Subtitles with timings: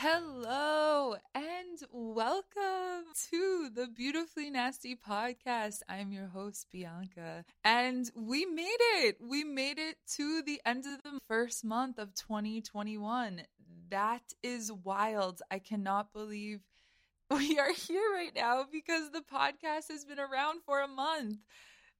[0.00, 5.80] Hello and welcome to the Beautifully Nasty podcast.
[5.88, 9.16] I'm your host, Bianca, and we made it.
[9.20, 13.42] We made it to the end of the first month of 2021.
[13.90, 15.42] That is wild.
[15.50, 16.60] I cannot believe
[17.32, 21.38] we are here right now because the podcast has been around for a month.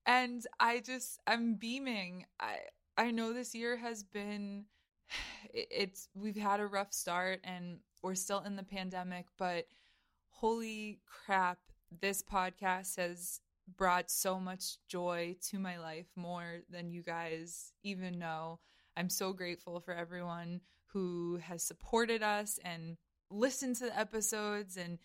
[0.06, 2.26] And I just, I'm beaming.
[2.38, 2.58] I,
[2.96, 4.66] I know this year has been
[5.52, 9.66] it's we've had a rough start and we're still in the pandemic, but
[10.30, 11.58] holy crap,
[12.00, 13.40] this podcast has
[13.76, 18.58] brought so much joy to my life more than you guys even know.
[18.96, 22.96] I'm so grateful for everyone who has supported us and
[23.30, 24.98] listened to the episodes and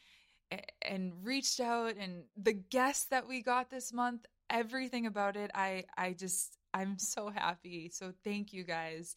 [0.83, 1.95] and reached out.
[1.99, 6.97] And the guests that we got this month everything about it i i just i'm
[6.99, 7.89] so happy.
[7.94, 9.16] So thank you guys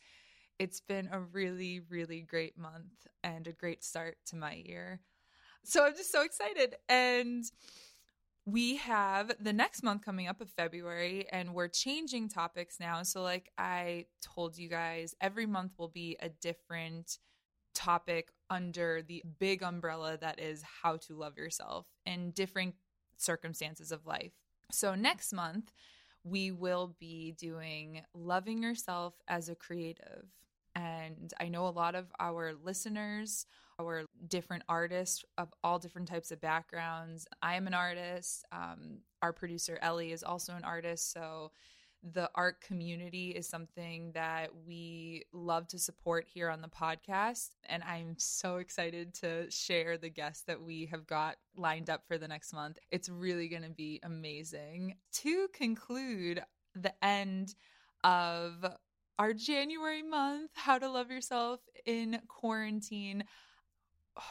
[0.58, 5.00] it's been a really, really great month and a great start to my year.
[5.64, 6.76] So I'm just so excited.
[6.88, 7.44] And
[8.46, 13.02] we have the next month coming up of February, and we're changing topics now.
[13.02, 17.18] So, like I told you guys, every month will be a different
[17.74, 22.76] topic under the big umbrella that is how to love yourself in different
[23.16, 24.32] circumstances of life.
[24.70, 25.72] So, next month,
[26.22, 30.28] we will be doing loving yourself as a creative.
[30.76, 33.46] And I know a lot of our listeners,
[33.80, 37.26] our different artists of all different types of backgrounds.
[37.42, 38.44] I am an artist.
[38.52, 41.12] Um, our producer, Ellie, is also an artist.
[41.12, 41.50] So
[42.12, 47.48] the art community is something that we love to support here on the podcast.
[47.68, 52.18] And I'm so excited to share the guests that we have got lined up for
[52.18, 52.78] the next month.
[52.90, 54.96] It's really going to be amazing.
[55.22, 56.42] To conclude
[56.74, 57.54] the end
[58.04, 58.64] of
[59.18, 63.24] our January month, How to Love Yourself in Quarantine.
[64.16, 64.22] Oh,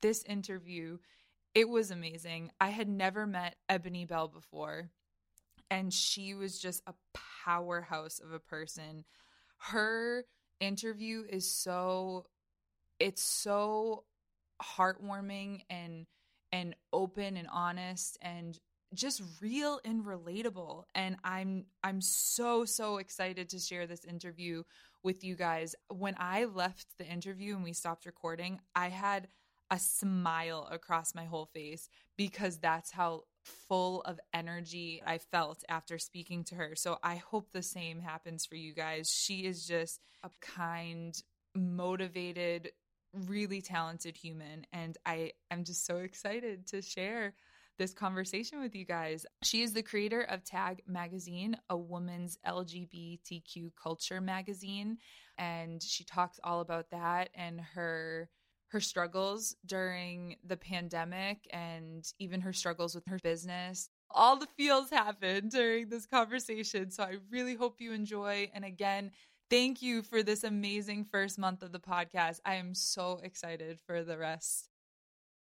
[0.00, 0.98] this interview,
[1.54, 2.50] it was amazing.
[2.60, 4.90] I had never met Eboné Bell before,
[5.70, 6.94] and she was just a
[7.44, 9.04] powerhouse of a person.
[9.58, 10.24] Her
[10.60, 12.26] interview is so
[12.98, 14.04] it's so
[14.62, 16.06] heartwarming and
[16.52, 18.58] and open and honest and
[18.94, 24.62] just real and relatable and i'm i'm so so excited to share this interview
[25.02, 29.28] with you guys when i left the interview and we stopped recording i had
[29.70, 35.98] a smile across my whole face because that's how full of energy I felt after
[35.98, 36.74] speaking to her.
[36.74, 39.10] So I hope the same happens for you guys.
[39.10, 41.20] She is just a kind,
[41.54, 42.70] motivated,
[43.12, 47.34] really talented human and I am just so excited to share
[47.78, 49.26] this conversation with you guys.
[49.42, 54.98] She is the creator of Tagg Magazine, a woman's LGBTQ culture magazine,
[55.38, 58.28] and she talks all about that and her
[58.68, 63.88] her struggles during the pandemic and even her struggles with her business.
[64.10, 66.90] All the feels happened during this conversation.
[66.90, 68.50] So I really hope you enjoy.
[68.54, 69.12] And again,
[69.50, 72.40] thank you for this amazing first month of the podcast.
[72.44, 74.68] I am so excited for the rest.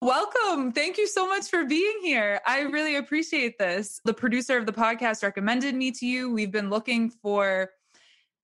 [0.01, 0.71] Welcome.
[0.71, 2.39] Thank you so much for being here.
[2.47, 3.99] I really appreciate this.
[4.05, 6.31] The producer of the podcast recommended me to you.
[6.31, 7.71] We've been looking for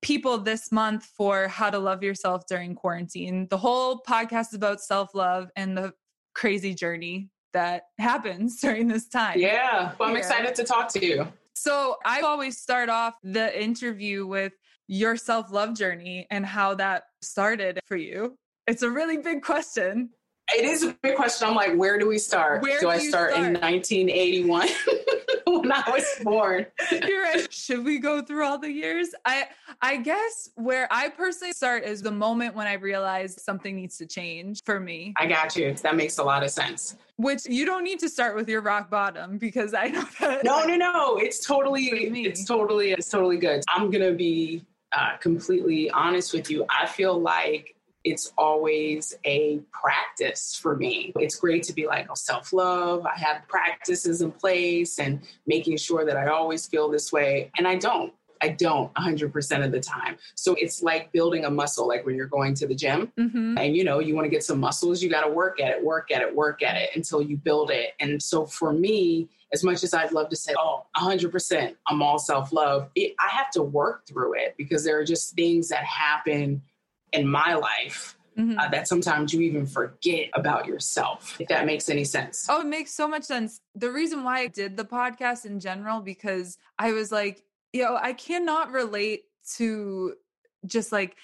[0.02, 3.48] people this month for how to love yourself during quarantine.
[3.50, 5.94] The whole podcast is about self love and the
[6.34, 9.40] crazy journey that happens during this time.
[9.40, 9.94] Yeah.
[9.98, 11.26] Well, I'm excited to talk to you.
[11.56, 14.52] So I always start off the interview with
[14.90, 18.38] your self love journey and how that started for you.
[18.68, 20.10] It's a really big question.
[20.54, 21.48] It is a big question.
[21.48, 22.62] I'm like, where do we start?
[22.62, 24.68] Where do, do I start, start, in 1981
[25.48, 26.68] when I was born?
[26.92, 27.52] You're right.
[27.52, 29.10] Should we go through all the years?
[29.26, 29.48] I
[29.82, 34.06] I guess where I personally start is the moment when I realize something needs to
[34.06, 35.14] change for me.
[35.18, 35.74] I got you.
[35.74, 36.96] That makes a lot of sense.
[37.18, 40.44] Which you don't need to start with your rock bottom because I know that.
[40.44, 41.18] No, no, no.
[41.18, 43.64] It's totally, it's totally, it's totally good.
[43.70, 46.66] I'm gonna be uh, completely honest with you.
[46.70, 47.75] I feel like
[48.06, 51.12] it's always a practice for me.
[51.20, 53.06] It's great to be like oh, self love.
[53.06, 57.52] I have practices in place and making sure that I always feel this way.
[57.58, 58.14] And I don't.
[58.42, 60.18] I don't 100% of the time.
[60.36, 63.58] So it's like building a muscle, like when you're going to the gym mm-hmm.
[63.58, 65.84] and you know, you want to get some muscles, you got to work at it,
[65.84, 67.94] work at it, work at it until you build it.
[68.00, 72.20] And so for me, as much as I'd love to say, oh, 100%, I'm all
[72.20, 76.62] self love, I have to work through it because there are just things that happen
[77.16, 78.58] in my life mm-hmm.
[78.58, 82.48] uh, that sometimes you even forget about yourself, if that makes any sense.
[82.50, 83.62] Oh, it makes so much sense.
[83.76, 87.98] The reason why I did the podcast in general, because I was like, you know,
[88.02, 89.24] I cannot relate
[89.58, 90.16] to
[90.66, 91.16] just like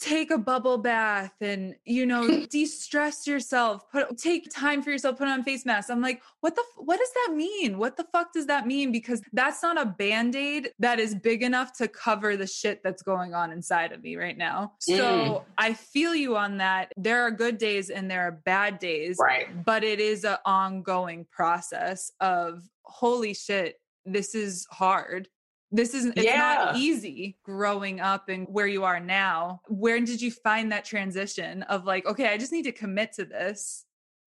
[0.00, 5.28] take a bubble bath and you know de-stress yourself put take time for yourself put
[5.28, 5.90] on face mask.
[5.90, 7.78] I'm like what the what does that mean?
[7.78, 8.92] What the fuck does that mean?
[8.92, 13.34] Because that's not a band-aid that is big enough to cover the shit that's going
[13.34, 14.72] on inside of me right now.
[14.78, 15.44] So mm.
[15.56, 16.92] i feel you on that.
[16.96, 19.64] There are good days and there are bad days right.
[19.64, 25.28] but it is an ongoing process of holy shit this is hard
[25.70, 26.64] this isn't it's yeah.
[26.66, 31.62] not easy growing up and where you are now where did you find that transition
[31.64, 33.84] of like okay i just need to commit to this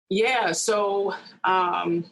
[0.09, 2.05] yeah so um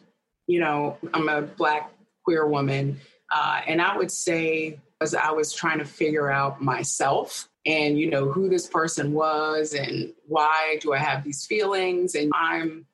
[0.46, 1.92] you know i'm a black
[2.24, 2.98] queer woman
[3.32, 8.10] uh, and i would say as i was trying to figure out myself and you
[8.10, 12.84] know who this person was and why do i have these feelings and i'm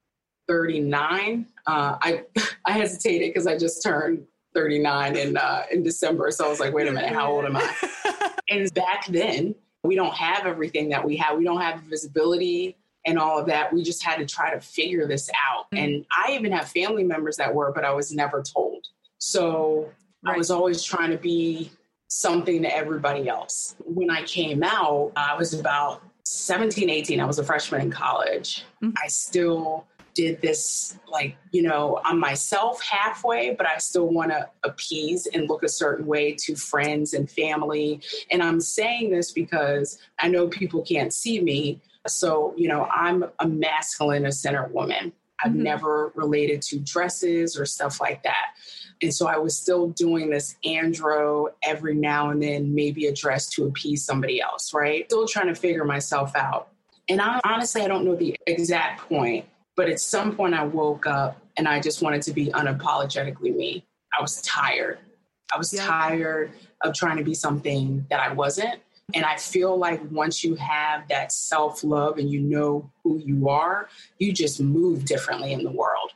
[0.48, 2.22] 39 uh, i
[2.66, 6.30] i hesitated because i just turned 39 in uh, in December.
[6.30, 8.30] So I was like, wait a minute, how old am I?
[8.50, 9.54] and back then,
[9.84, 11.36] we don't have everything that we have.
[11.36, 12.74] We don't have visibility
[13.04, 13.70] and all of that.
[13.70, 15.66] We just had to try to figure this out.
[15.66, 15.84] Mm-hmm.
[15.84, 18.86] And I even have family members that were, but I was never told.
[19.18, 19.90] So
[20.24, 20.34] right.
[20.34, 21.70] I was always trying to be
[22.08, 23.76] something to everybody else.
[23.84, 27.20] When I came out, I was about 17, 18.
[27.20, 28.64] I was a freshman in college.
[28.82, 28.94] Mm-hmm.
[29.04, 29.86] I still
[30.16, 35.46] did this like you know on myself halfway but i still want to appease and
[35.46, 40.48] look a certain way to friends and family and i'm saying this because i know
[40.48, 45.12] people can't see me so you know i'm a masculine a centered woman
[45.44, 45.62] i've mm-hmm.
[45.62, 48.46] never related to dresses or stuff like that
[49.02, 53.46] and so I was still doing this andro every now and then, maybe a dress
[53.50, 55.04] to appease somebody else, right?
[55.04, 56.68] Still trying to figure myself out.
[57.08, 59.44] And I honestly, I don't know the exact point,
[59.76, 63.84] but at some point, I woke up and I just wanted to be unapologetically me.
[64.16, 64.98] I was tired.
[65.52, 65.86] I was yeah.
[65.86, 66.52] tired
[66.82, 68.80] of trying to be something that I wasn't.
[69.14, 73.48] And I feel like once you have that self love and you know who you
[73.48, 73.88] are,
[74.18, 76.10] you just move differently in the world.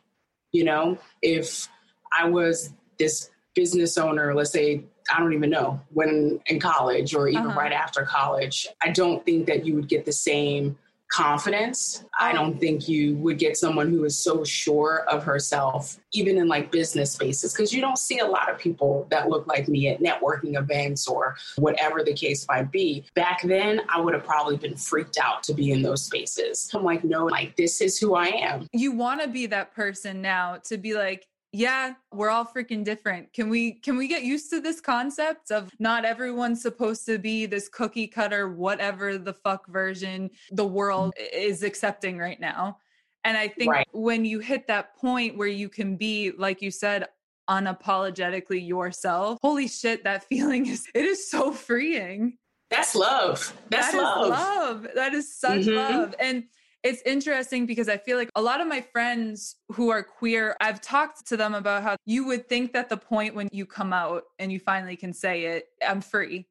[0.50, 1.68] You know, if
[2.12, 4.84] I was this business owner, let's say,
[5.14, 7.60] I don't even know, when in college or even uh-huh.
[7.60, 10.76] right after college, I don't think that you would get the same
[11.10, 12.04] confidence.
[12.18, 16.48] I don't think you would get someone who is so sure of herself, even in
[16.48, 19.88] like business spaces, because you don't see a lot of people that look like me
[19.88, 23.04] at networking events or whatever the case might be.
[23.14, 26.70] Back then, I would have probably been freaked out to be in those spaces.
[26.72, 28.68] I'm like, no, like, this is who I am.
[28.72, 33.32] You want to be that person now to be like, yeah we're all freaking different.
[33.32, 37.47] Can we can we get used to this concept of not everyone's supposed to be
[37.47, 42.79] this cookie cutter whatever the fuck version the world is accepting right now?
[43.25, 43.87] And i think right.
[43.93, 47.06] when you hit that point where you can be like you said
[47.50, 52.38] unapologetically yourself holy shit that feeling is it is so freeing.
[52.70, 53.53] That's love.
[53.69, 54.29] That's that love.
[54.29, 54.87] love.
[54.94, 55.76] That is such mm-hmm.
[55.76, 56.14] love.
[56.20, 56.44] And
[56.82, 60.81] it's interesting because I feel like a lot of my friends who are queer, I've
[60.81, 64.25] talked to them about how you would think that the point when you come out
[64.38, 66.47] and you finally can say it, I'm free.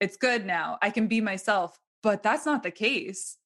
[0.00, 0.78] It's good now.
[0.82, 1.78] I can be myself.
[2.02, 3.38] But that's not the case.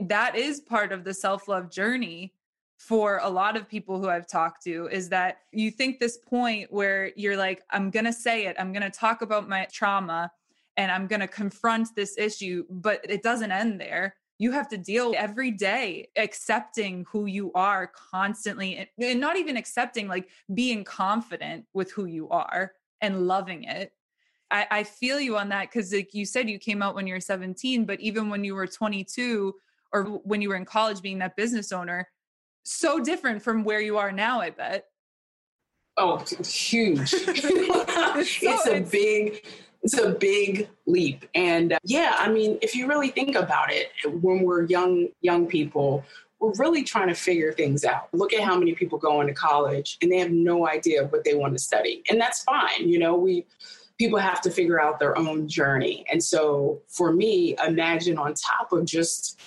[0.00, 2.34] That is part of the self love journey
[2.78, 6.72] for a lot of people who I've talked to is that you think this point
[6.72, 10.30] where you're like, I'm going to say it, I'm going to talk about my trauma
[10.76, 14.76] and I'm going to confront this issue, but it doesn't end there you have to
[14.76, 21.64] deal every day accepting who you are constantly and not even accepting like being confident
[21.74, 23.92] with who you are and loving it.
[24.50, 27.14] I, I feel you on that because like you said you came out when you
[27.14, 29.54] were 17 but even when you were 22
[29.92, 32.08] or when you were in college being that business owner
[32.64, 34.86] so different from where you are now i bet.
[35.96, 37.12] Oh huge.
[37.12, 39.44] It's, so, it's a it's, big
[39.82, 41.24] it's a big leap.
[41.34, 45.46] And uh, yeah i mean if you really think about it when we're young young
[45.46, 46.04] people
[46.40, 48.08] we're really trying to figure things out.
[48.12, 51.34] Look at how many people go into college and they have no idea what they
[51.34, 52.02] want to study.
[52.10, 53.46] And that's fine you know we
[53.98, 56.04] people have to figure out their own journey.
[56.10, 59.40] And so for me imagine on top of just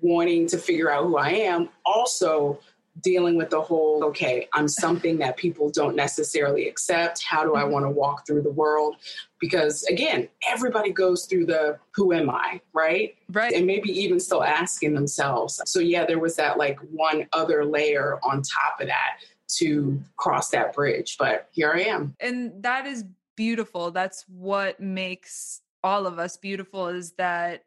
[0.00, 2.58] wanting to figure out who i am also
[3.00, 7.24] dealing with the whole okay i'm something that people don't necessarily accept.
[7.24, 7.72] How do i mm-hmm.
[7.72, 8.96] want to walk through the world?
[9.40, 13.14] Because again everybody goes through the who am i right?
[13.30, 13.54] Right.
[13.54, 15.60] And maybe even still asking themselves.
[15.66, 19.18] So yeah there was that like one other layer on top of that
[19.58, 22.14] to cross that bridge but here i am.
[22.20, 23.04] And that is
[23.36, 23.90] beautiful.
[23.90, 27.64] That's what makes all of us beautiful is that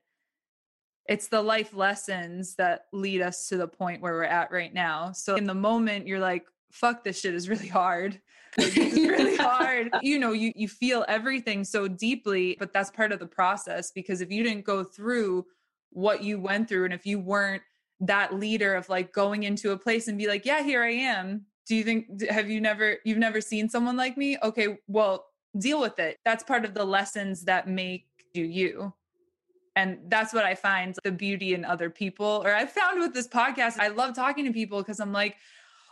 [1.08, 5.12] it's the life lessons that lead us to the point where we're at right now.
[5.12, 8.22] So in the moment, you're like, fuck, this shit is really hard.
[8.58, 9.90] Like, it's really hard.
[10.02, 14.22] You know, you, you feel everything so deeply, but that's part of the process because
[14.22, 15.46] if you didn't go through
[15.90, 17.64] what you went through and if you weren't
[18.00, 21.46] that leader of like going into a place and be like, yeah, here I am.
[21.68, 24.38] Do you think have you never you've never seen someone like me?
[24.42, 25.26] Okay, well,
[25.60, 26.18] deal with it.
[26.24, 28.94] That's part of the lessons that make you you.
[29.76, 32.42] And that's what I find the beauty in other people.
[32.46, 35.36] Or I found with this podcast, I love talking to people because I'm like,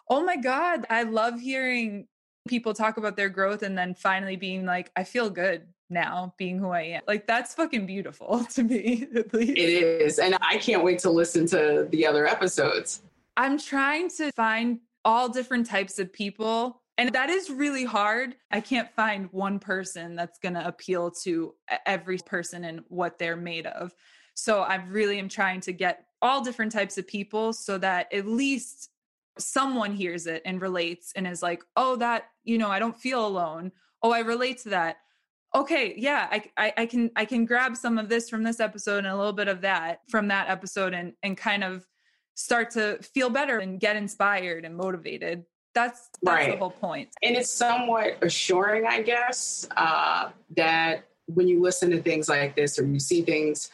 [0.10, 2.08] oh my God, I love hearing
[2.48, 6.58] people talk about their growth and then finally being like, I feel good now being
[6.58, 7.02] who I am.
[7.08, 9.52] Like that's fucking beautiful to me, at least.
[9.52, 10.20] It is.
[10.20, 13.02] And I can't wait to listen to the other episodes.
[13.38, 16.82] I'm trying to find all different types of people.
[16.98, 18.36] And that is really hard.
[18.52, 23.36] I can't find one person that's going to appeal to every person and what they're
[23.36, 23.94] made of.
[24.36, 28.28] So I really am trying to get all different types of people so that at
[28.28, 28.90] least
[29.40, 33.26] someone hears it and relates and is like, oh, that, you know, I don't feel
[33.26, 33.72] alone.
[34.04, 34.98] Oh, I relate to that
[35.56, 39.00] okay yeah I, I, I can i can grab some of this from this episode
[39.00, 41.86] and a little bit of that from that episode and and kind of
[42.36, 46.52] start to feel better and get inspired and motivated that's that's right.
[46.52, 52.02] the whole point and it's somewhat assuring i guess uh, that when you listen to
[52.02, 53.70] things like this or you see things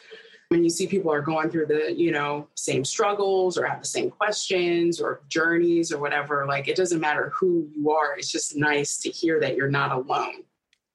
[0.48, 3.86] when you see people are going through the you know same struggles or have the
[3.86, 8.56] same questions or journeys or whatever like it doesn't matter who you are it's just
[8.56, 10.44] nice to hear that you're not alone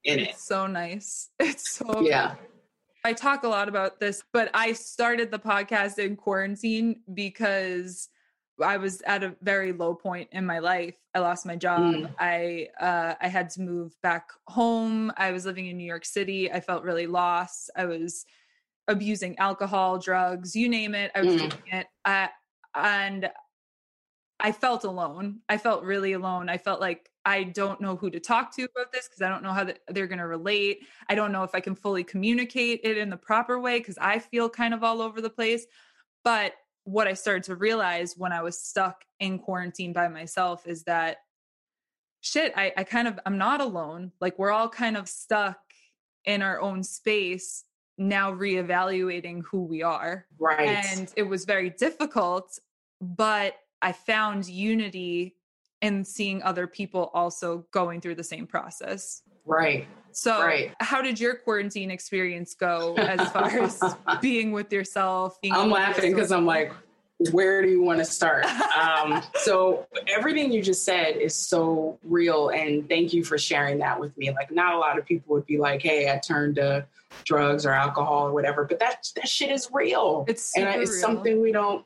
[0.06, 0.40] in it's it.
[0.40, 1.30] So nice.
[1.40, 2.36] It's so yeah.
[3.04, 8.10] I talk a lot about this, but I started the podcast in quarantine because
[8.62, 10.96] I was at a very low point in my life.
[11.14, 11.82] I lost my job.
[11.82, 12.14] Mm.
[12.20, 15.12] I uh, I had to move back home.
[15.18, 16.52] I was living in New York City.
[16.52, 17.70] I felt really lost.
[17.76, 18.26] I was
[18.88, 21.12] abusing alcohol, drugs, you name it.
[21.16, 21.50] I was mm.
[21.50, 21.88] doing it.
[22.06, 22.30] I,
[22.76, 23.30] and
[24.40, 25.40] I felt alone.
[25.50, 26.50] I felt really alone.
[26.50, 29.44] I felt like I don't know who to talk to about this because I don't
[29.44, 30.86] know how they're going to relate.
[31.10, 34.20] I don't know if I can fully communicate it in the proper way because I
[34.20, 35.66] feel kind of all over the place.
[36.24, 36.54] But
[36.86, 41.18] what I started to realize when I was stuck in quarantine by myself is that
[42.22, 44.12] shit, I, I kind of, I'm not alone.
[44.22, 45.58] Like we're all kind of stuck
[46.26, 47.66] in our own space
[47.98, 50.26] now reevaluating who we are.
[50.40, 50.86] Right.
[50.92, 52.60] And it was very difficult,
[53.02, 55.36] but I found unity
[55.82, 59.22] in seeing other people also going through the same process.
[59.46, 59.88] Right.
[60.18, 60.74] So, right.
[60.80, 63.84] how did your quarantine experience go as far as
[64.22, 65.38] being with yourself?
[65.52, 66.72] I'm laughing because I'm like,
[67.32, 68.46] where do you want to start?
[68.78, 72.48] Um, so, everything you just said is so real.
[72.48, 74.32] And thank you for sharing that with me.
[74.32, 76.86] Like, not a lot of people would be like, hey, I turned to
[77.26, 80.24] drugs or alcohol or whatever, but that, that shit is real.
[80.30, 81.02] It's and it's real.
[81.02, 81.86] something we don't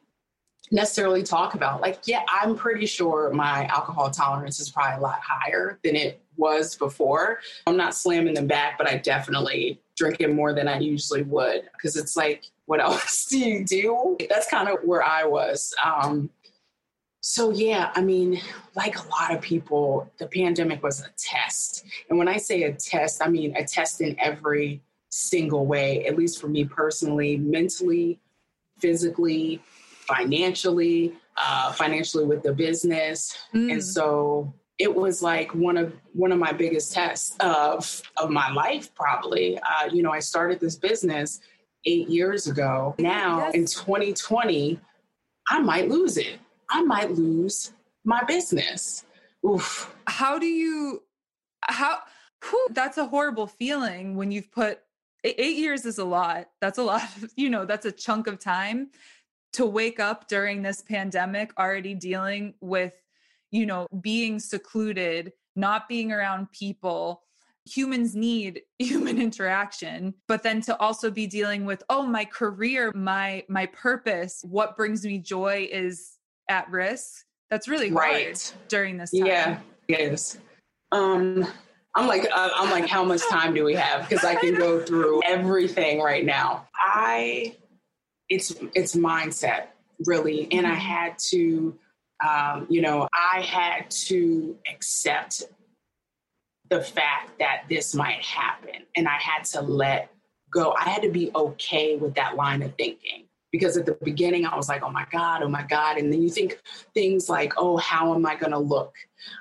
[0.71, 1.81] necessarily talk about.
[1.81, 6.21] Like, yeah, I'm pretty sure my alcohol tolerance is probably a lot higher than it
[6.37, 7.39] was before.
[7.67, 11.69] I'm not slamming them back, but I definitely drink it more than I usually would
[11.73, 14.17] because it's like, what else do you do?
[14.29, 15.73] That's kind of where I was.
[15.83, 16.29] Um,
[17.21, 18.39] so, yeah, I mean,
[18.75, 21.83] like a lot of people, the pandemic was a test.
[22.09, 26.15] And when I say a test, I mean a test in every single way, at
[26.15, 28.19] least for me personally, mentally,
[28.77, 29.61] physically,
[30.09, 33.37] financially, uh, financially with the business.
[33.53, 33.73] Mm.
[33.73, 38.51] And so it was like one of one of my biggest tests of of my
[38.51, 41.41] life probably uh, you know i started this business
[41.85, 43.55] eight years ago now yes.
[43.55, 44.79] in 2020
[45.49, 46.39] i might lose it
[46.69, 47.73] i might lose
[48.05, 49.05] my business
[49.45, 49.93] Oof.
[50.07, 51.03] how do you
[51.63, 51.99] how
[52.49, 54.79] whew, that's a horrible feeling when you've put
[55.25, 57.03] eight years is a lot that's a lot
[57.35, 58.89] you know that's a chunk of time
[59.53, 62.93] to wake up during this pandemic already dealing with
[63.51, 67.23] you know being secluded not being around people.
[67.65, 73.43] Humans need human interaction but then to also be dealing with oh my career my
[73.49, 76.17] my purpose what brings me joy is
[76.49, 77.25] at risk.
[77.49, 78.53] That's really hard right.
[78.69, 79.25] during this time.
[79.25, 80.37] Yeah yes.
[80.91, 81.45] Um
[81.95, 84.07] i'm like uh, i'm like how much time do we have?
[84.07, 86.67] Because i can go through everything right now.
[86.75, 87.55] I
[88.29, 89.67] it's it's mindset
[90.05, 90.47] really.
[90.51, 90.79] And i mm-hmm.
[90.79, 91.77] had to
[92.27, 95.43] um, you know i had to accept
[96.69, 98.83] the fact that this might happen.
[98.95, 100.11] And i had to let
[100.51, 100.75] go.
[100.79, 104.55] I had to be okay with that line of thinking because at the beginning I
[104.55, 105.97] was like, oh my God, oh my God.
[105.97, 106.61] And then you think
[106.93, 108.93] things like, oh, how am I going to look?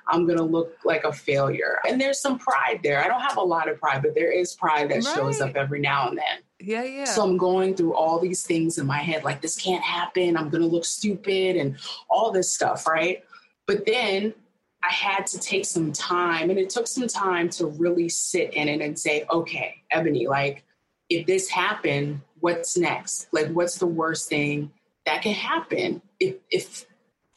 [0.07, 1.77] I'm going to look like a failure.
[1.87, 3.03] And there's some pride there.
[3.03, 5.15] I don't have a lot of pride, but there is pride that right.
[5.15, 6.39] shows up every now and then.
[6.59, 7.05] Yeah, yeah.
[7.05, 10.35] So I'm going through all these things in my head like, this can't happen.
[10.35, 11.77] I'm going to look stupid and
[12.09, 13.23] all this stuff, right?
[13.65, 14.33] But then
[14.83, 18.67] I had to take some time, and it took some time to really sit in
[18.69, 20.63] it and say, okay, Eboné, like,
[21.09, 23.27] if this happened, what's next?
[23.31, 24.71] Like, what's the worst thing
[25.05, 26.85] that can happen if if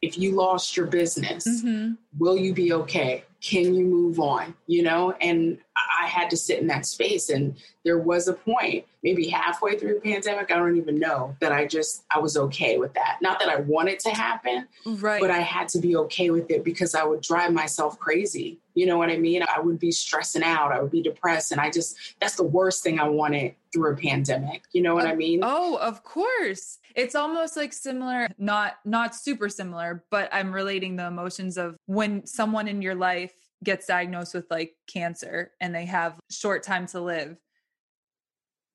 [0.01, 1.47] if you lost your business?
[1.47, 1.95] Mm-hmm.
[2.19, 3.25] Will you be okay?
[3.41, 4.55] Can you move on?
[4.67, 5.59] You know, and
[6.01, 7.29] I had to sit in that space.
[7.29, 11.53] And there was a point, maybe halfway through the pandemic, I don't even know, that
[11.53, 13.19] I just, I was okay with that.
[13.21, 15.21] Not that I wanted to happen, right.
[15.21, 18.59] but I had to be okay with it because I would drive myself crazy.
[18.75, 19.43] You know what I mean?
[19.43, 21.53] I would be stressing out, I would be depressed.
[21.53, 24.63] And I just, that's the worst thing I wanted through a pandemic.
[24.73, 25.41] You know what I mean?
[25.43, 26.79] Oh, of course.
[26.95, 32.27] It's almost like similar, not not super similar, but I'm relating the emotions of when
[32.27, 37.01] someone in your life gets diagnosed with like cancer and they have short time to
[37.01, 37.37] live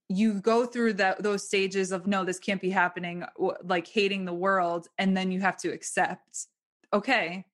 [0.10, 3.24] you go through that those stages of no this can't be happening
[3.64, 6.48] like hating the world and then you have to accept
[6.94, 7.46] okay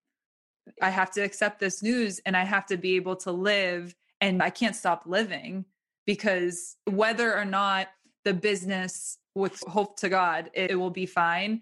[0.82, 4.42] i have to accept this news and i have to be able to live and
[4.42, 5.66] i can't stop living
[6.06, 7.88] because whether or not
[8.24, 11.62] the business with hope to god it, it will be fine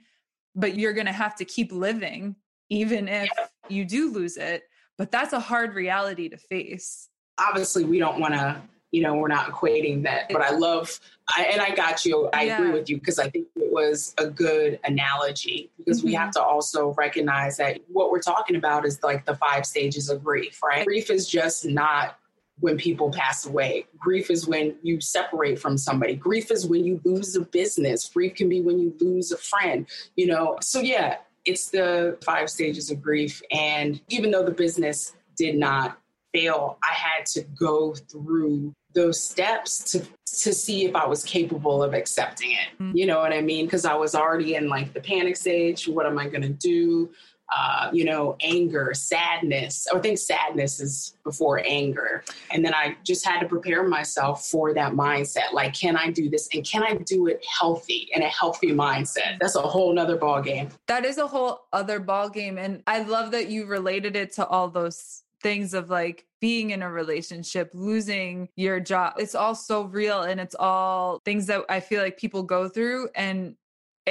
[0.56, 2.36] but you're going to have to keep living
[2.70, 3.30] even if
[3.70, 4.64] you do lose it
[5.02, 7.10] but that's a hard reality to face.
[7.40, 11.00] Obviously, we don't want to, you know, we're not equating that, but I love,
[11.36, 12.30] I, and I got you.
[12.34, 12.60] I yeah.
[12.60, 16.10] agree with you because I think it was a good analogy because mm-hmm.
[16.10, 20.08] we have to also recognize that what we're talking about is like the five stages
[20.12, 20.86] of grief, right?
[20.86, 22.20] Grief is just not
[22.60, 23.88] when people pass away.
[23.98, 26.14] Grief is when you separate from somebody.
[26.14, 28.08] Grief is when you lose a business.
[28.08, 30.60] Grief can be when you lose a friend, you know.
[30.62, 33.42] So yeah, it's the five stages of grief.
[33.52, 36.00] And even though the business did not
[36.34, 41.84] fail, I had to go through those steps to to see if I was capable
[41.84, 42.82] of accepting it.
[42.82, 42.98] Mm-hmm.
[42.98, 43.66] You know what I mean?
[43.66, 45.88] Because I was already in like the panic stage.
[45.88, 47.10] What am I going to do?
[47.52, 49.88] Uh, you know, anger, sadness.
[49.94, 52.24] I think sadness is before anger.
[52.52, 55.52] And then I just had to prepare myself for that mindset.
[55.52, 56.48] Like, can I do this?
[56.54, 59.38] And can I do it healthy in a healthy mindset?
[59.40, 60.70] That's a whole nother ball game.
[60.88, 62.58] That is a whole other ball game.
[62.58, 66.82] And I love that you related it to all those things of like being in
[66.82, 69.14] a relationship, losing your job.
[69.18, 73.10] It's all so real and it's all things that I feel like people go through.
[73.16, 73.56] And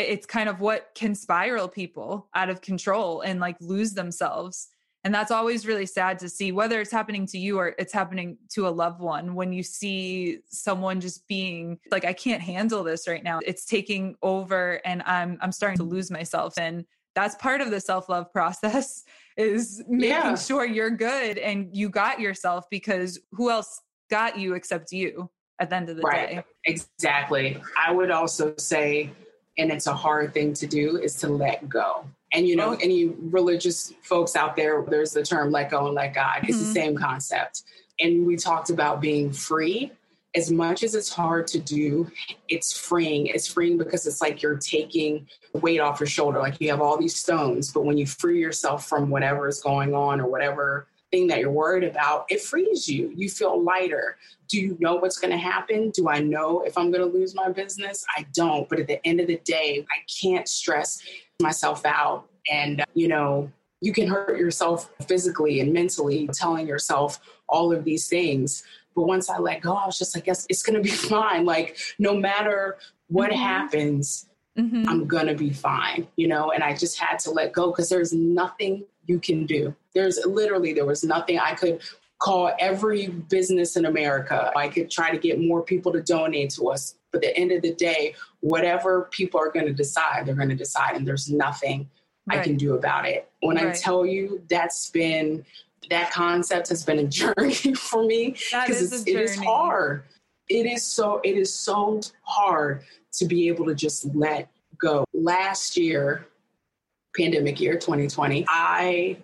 [0.09, 4.69] it's kind of what can spiral people out of control and like lose themselves.
[5.03, 8.37] And that's always really sad to see whether it's happening to you or it's happening
[8.51, 13.09] to a loved one when you see someone just being like I can't handle this
[13.09, 13.41] right now.
[13.45, 16.59] It's taking over and I'm I'm starting to lose myself.
[16.59, 16.85] And
[17.15, 19.05] that's part of the self-love process
[19.37, 20.35] is making yeah.
[20.37, 25.71] sure you're good and you got yourself because who else got you except you at
[25.71, 26.29] the end of the right.
[26.29, 26.45] day?
[26.67, 27.61] Exactly.
[27.79, 29.11] I would also say
[29.61, 32.07] and it's a hard thing to do is to let go.
[32.33, 32.79] And you know, oh.
[32.81, 36.41] any religious folks out there, there's the term let go and let God.
[36.45, 36.67] It's mm-hmm.
[36.67, 37.65] the same concept.
[38.01, 39.93] And we talked about being free.
[40.35, 42.11] As much as it's hard to do,
[42.49, 43.27] it's freeing.
[43.27, 46.39] It's freeing because it's like you're taking weight off your shoulder.
[46.39, 49.93] Like you have all these stones, but when you free yourself from whatever is going
[49.93, 53.13] on or whatever thing that you're worried about, it frees you.
[53.15, 54.17] You feel lighter.
[54.49, 55.91] Do you know what's going to happen?
[55.91, 58.05] Do I know if I'm going to lose my business?
[58.17, 58.69] I don't.
[58.69, 61.03] But at the end of the day, I can't stress
[61.41, 62.29] myself out.
[62.51, 68.09] And, you know, you can hurt yourself physically and mentally telling yourself all of these
[68.09, 68.63] things.
[68.95, 71.45] But once I let go, I was just like, yes, it's going to be fine.
[71.45, 73.43] Like, no matter what mm-hmm.
[73.43, 74.27] happens,
[74.59, 74.89] mm-hmm.
[74.89, 76.53] I'm going to be fine, you know?
[76.53, 79.75] And I just had to let go because there's nothing you can do.
[79.95, 81.81] There's literally, there was nothing I could
[82.21, 84.53] call every business in America.
[84.55, 86.95] I could try to get more people to donate to us.
[87.11, 90.51] But at the end of the day, whatever people are going to decide, they're going
[90.51, 91.91] to decide, and there's nothing
[92.29, 92.39] right.
[92.39, 93.29] I can do about it.
[93.41, 93.69] When right.
[93.69, 95.45] I tell you that's been
[95.89, 100.05] that concept has been a journey for me because it is hard.
[100.49, 105.05] It is so it is so hard to be able to just let go.
[105.13, 106.27] Last year,
[107.17, 109.17] pandemic year 2020, I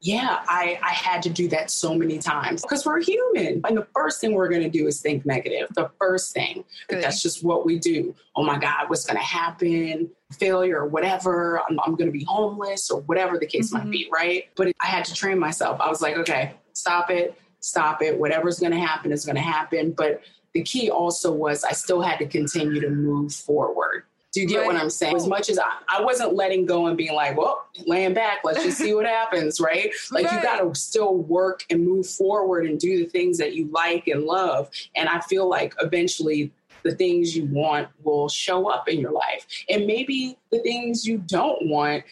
[0.00, 3.62] yeah, I, I had to do that so many times because we're human.
[3.66, 5.68] And the first thing we're going to do is think negative.
[5.74, 6.64] The first thing.
[6.88, 8.14] That's just what we do.
[8.36, 10.10] Oh my God, what's going to happen?
[10.38, 11.60] Failure or whatever.
[11.68, 13.84] I'm, I'm going to be homeless or whatever the case mm-hmm.
[13.84, 14.44] might be, right?
[14.54, 15.80] But it, I had to train myself.
[15.80, 18.18] I was like, okay, stop it, stop it.
[18.18, 19.92] Whatever's going to happen is going to happen.
[19.92, 20.20] But
[20.52, 24.04] the key also was I still had to continue to move forward.
[24.36, 24.66] Do you get right.
[24.66, 25.16] what I'm saying?
[25.16, 28.62] As much as I, I wasn't letting go and being like, well, laying back, let's
[28.62, 29.90] just see what happens, right?
[30.10, 30.34] Like right.
[30.34, 34.08] you got to still work and move forward and do the things that you like
[34.08, 34.68] and love.
[34.94, 39.46] And I feel like eventually the things you want will show up in your life.
[39.70, 42.04] And maybe the things you don't want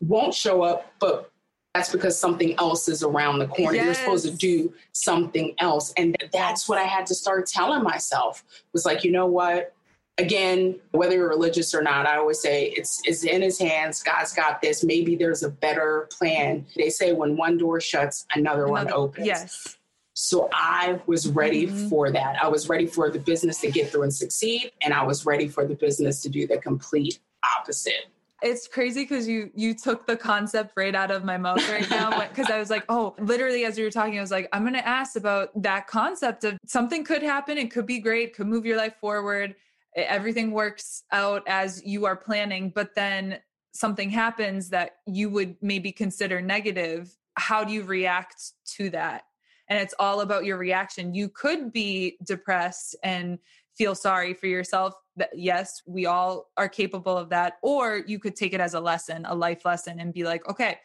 [0.00, 1.30] won't show up, but
[1.74, 3.76] that's because something else is around the corner.
[3.76, 3.84] Yes.
[3.84, 5.92] You're supposed to do something else.
[5.98, 9.75] And that's what I had to start telling myself was like, you know what?
[10.18, 14.02] Again, whether you're religious or not, I always say it's, it's in his hands.
[14.02, 14.82] God's got this.
[14.82, 16.66] Maybe there's a better plan.
[16.76, 19.26] They say when one door shuts, another, another one opens.
[19.26, 19.76] Yes.
[20.14, 21.88] So I was ready mm-hmm.
[21.88, 22.42] for that.
[22.42, 24.72] I was ready for the business to get through and succeed.
[24.80, 27.18] And I was ready for the business to do the complete
[27.58, 28.06] opposite
[28.42, 32.20] it's crazy because you you took the concept right out of my mouth right now
[32.28, 34.74] because i was like oh literally as you were talking i was like i'm going
[34.74, 38.66] to ask about that concept of something could happen it could be great could move
[38.66, 39.54] your life forward
[39.96, 43.38] everything works out as you are planning but then
[43.72, 49.22] something happens that you would maybe consider negative how do you react to that?
[49.68, 51.14] And it's all about your reaction.
[51.14, 53.38] You could be depressed and
[53.76, 58.34] feel sorry for yourself that yes we all are capable of that or you could
[58.34, 60.78] take it as a lesson a life lesson and be like okay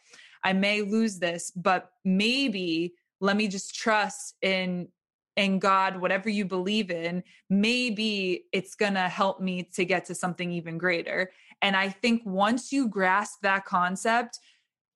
[0.44, 4.86] i may lose this but maybe let me just trust in
[5.36, 10.14] in god whatever you believe in maybe it's going to help me to get to
[10.14, 11.30] something even greater.
[11.62, 14.38] And i think once you grasp that concept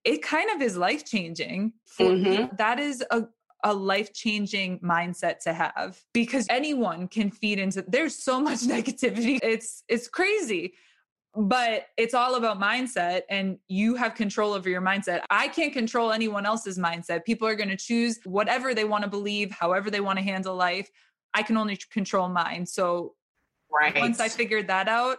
[0.05, 2.55] it kind of is life changing mm-hmm.
[2.57, 3.25] that is a
[3.65, 9.39] a life changing mindset to have because anyone can feed into there's so much negativity.
[9.43, 10.75] It's it's crazy
[11.37, 15.21] but it's all about mindset and you have control over your mindset.
[15.29, 17.25] I can't control anyone else's mindset.
[17.25, 20.57] People are going to choose whatever they want to believe however they want to handle
[20.57, 20.91] life.
[21.35, 22.65] I can only control mine.
[22.65, 23.15] So
[23.71, 23.95] right.
[23.99, 25.19] once i figured that out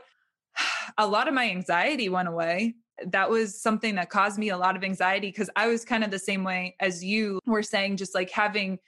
[0.97, 2.75] a lot of my anxiety went away.
[3.05, 6.09] That was something that caused me a lot of anxiety because I was kind of
[6.09, 8.79] the same way as you were saying, just like having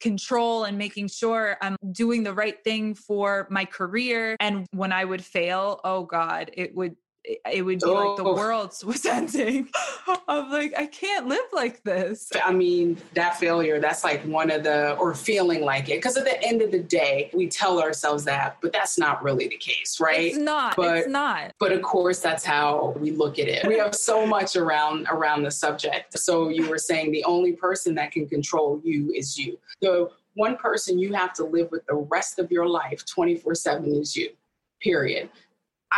[0.00, 4.36] control and making sure I'm doing the right thing for my career.
[4.40, 6.96] And when I would fail, oh God, it would
[7.52, 7.92] it would be oh.
[7.92, 8.34] like the oh.
[8.34, 9.68] world was ending.
[10.28, 12.30] I'm like, I can't live like this.
[12.44, 15.96] I mean, that failure, that's like one of the, or feeling like it.
[15.96, 19.48] Because at the end of the day, we tell ourselves that, but that's not really
[19.48, 20.26] the case, right?
[20.26, 20.76] It's not.
[20.76, 21.52] But, it's not.
[21.58, 23.66] But of course, that's how we look at it.
[23.66, 26.18] We have so much around around the subject.
[26.18, 29.58] So you were saying the only person that can control you is you.
[29.80, 33.94] The one person you have to live with the rest of your life 24 7
[33.94, 34.30] is you,
[34.80, 35.30] period.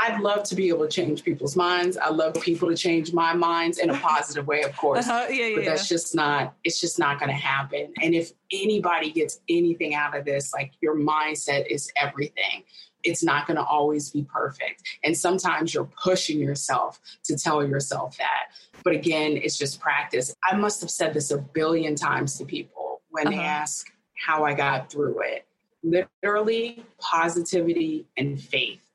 [0.01, 1.97] I'd love to be able to change people's minds.
[1.97, 5.09] I love people to change my minds in a positive way, of course.
[5.09, 5.27] Uh-huh.
[5.29, 7.93] Yeah, yeah, but that's just not, it's just not going to happen.
[8.03, 12.65] And if anybody gets anything out of this, like your mindset is everything.
[13.05, 14.83] It's not going to always be perfect.
[15.05, 18.49] And sometimes you're pushing yourself to tell yourself that.
[18.85, 20.35] But again, it's just practice.
[20.45, 23.37] I must have said this a billion times to people when uh-huh.
[23.37, 25.47] they ask how I got through it.
[25.83, 28.88] Literally, positivity and faith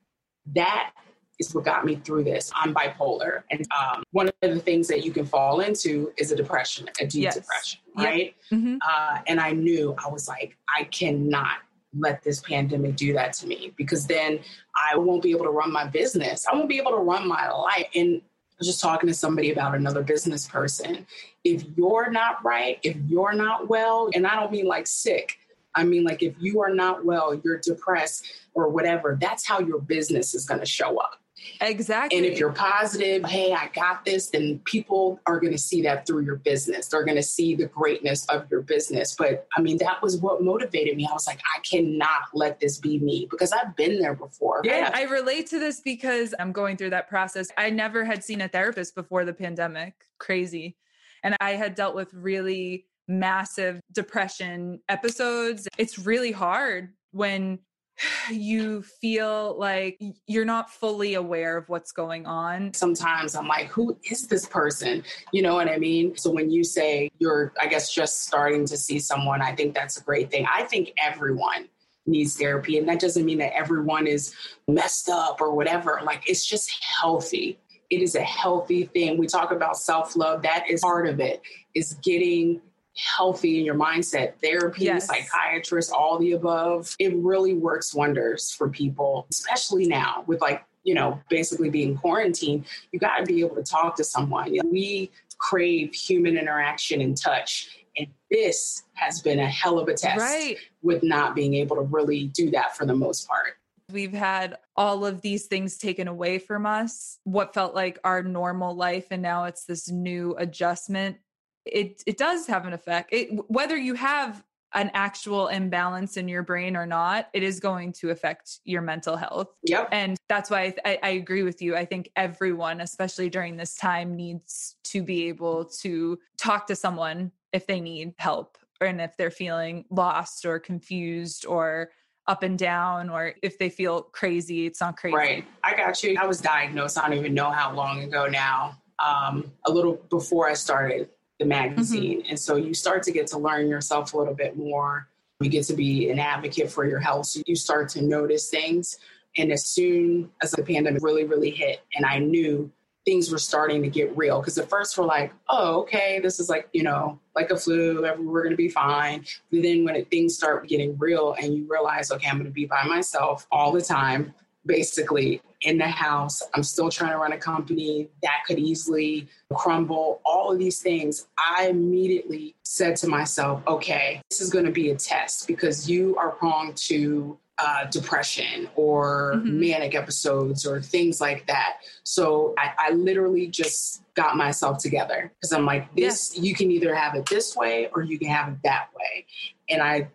[0.56, 0.91] that
[1.39, 2.51] is what got me through this.
[2.56, 3.43] I'm bipolar.
[3.51, 7.06] And um, one of the things that you can fall into is a depression, a
[7.06, 7.36] deep yes.
[7.36, 8.36] depression, right?
[8.51, 8.60] Yep.
[8.60, 8.77] Mm-hmm.
[8.88, 11.58] Uh, and I knew, I was like, I cannot
[11.97, 14.39] let this pandemic do that to me because then
[14.75, 16.45] I won't be able to run my business.
[16.51, 17.88] I won't be able to run my life.
[17.95, 21.06] And I was just talking to somebody about another business person.
[21.43, 25.38] If you're not right, if you're not well, and I don't mean like sick,
[25.76, 29.80] I mean, like if you are not well, you're depressed or whatever, that's how your
[29.80, 31.20] business is going to show up.
[31.62, 32.18] Exactly.
[32.18, 36.06] And if you're positive, hey, I got this, then people are going to see that
[36.06, 36.88] through your business.
[36.88, 39.16] They're going to see the greatness of your business.
[39.18, 41.08] But I mean, that was what motivated me.
[41.10, 44.62] I was like, I cannot let this be me because I've been there before.
[44.64, 47.50] Yeah, I relate to this because I'm going through that process.
[47.58, 49.94] I never had seen a therapist before the pandemic.
[50.20, 50.78] Crazy.
[51.24, 55.68] And I had dealt with really massive depression episodes.
[55.78, 57.60] It's really hard when
[58.32, 62.74] you feel like you're not fully aware of what's going on.
[62.74, 65.04] Sometimes I'm like, who is this person?
[65.32, 66.18] You know what I mean?
[66.18, 69.98] So when you say you're, I guess, just starting to see someone, I think that's
[69.98, 70.46] a great thing.
[70.52, 71.70] I think everyone
[72.06, 72.78] needs therapy.
[72.78, 74.34] And that doesn't mean that everyone is
[74.68, 76.02] messed up or whatever.
[76.04, 77.60] Like, it's just healthy.
[77.89, 79.18] It is a healthy thing.
[79.18, 81.42] We talk about self love, that is part of it,
[81.76, 82.60] is getting
[82.95, 84.34] healthy in your mindset.
[84.41, 85.08] Therapy, yes.
[85.08, 86.95] psychiatrists, all the above.
[86.99, 92.65] It really works wonders for people, especially now with like, you know, basically being quarantined.
[92.91, 94.56] You got to be able to talk to someone.
[94.69, 97.77] We crave human interaction and touch.
[97.97, 100.58] And this has been a hell of a test right.
[100.82, 103.58] with not being able to really do that for the most part.
[103.91, 108.75] We've had all of these things taken away from us, what felt like our normal
[108.75, 109.08] life.
[109.12, 111.17] And now it's this new adjustment
[111.65, 113.10] it it does have an effect.
[113.13, 117.93] It, whether you have an actual imbalance in your brain or not, it is going
[117.93, 119.49] to affect your mental health.
[119.63, 119.89] Yep.
[119.91, 121.76] And that's why I, I, agree with you.
[121.76, 127.32] I think everyone, especially during this time, needs to be able to talk to someone
[127.52, 131.91] if they need help and if they're feeling lost or confused or
[132.28, 135.15] up and down or if they feel crazy, it's not crazy.
[135.15, 135.45] Right.
[135.63, 136.17] I got you.
[136.19, 140.49] I was diagnosed, I don't even know how long ago now, um, a little before
[140.49, 141.10] I started
[141.43, 142.21] the magazine.
[142.21, 142.29] Mm-hmm.
[142.29, 145.08] And so you start to get to learn yourself a little bit more.
[145.41, 147.25] You get to be an advocate for your health.
[147.25, 148.97] So you start to notice things.
[149.38, 152.71] And as soon as the pandemic really, really hit, and I knew
[153.03, 156.47] things were starting to get real, because at first we're like, oh, okay, this is
[156.47, 159.25] like, you know, like a flu, we're going to be fine.
[159.51, 162.51] But then when it, things start getting real and you realize, okay, I'm going to
[162.51, 164.34] be by myself all the time,
[164.65, 166.41] basically in the house.
[166.54, 171.28] I'm still trying to run a company that could easily crumble, all of these things.
[171.38, 176.15] I immediately said to myself, okay, this is going to be a test because you
[176.17, 179.60] are prone to uh, depression or mm-hmm.
[179.60, 181.78] manic episodes or things like that.
[182.04, 186.43] So I, I literally just got myself together because I'm like, this, yeah.
[186.43, 189.26] you can either have it this way or you can have it that way.
[189.69, 190.10] And I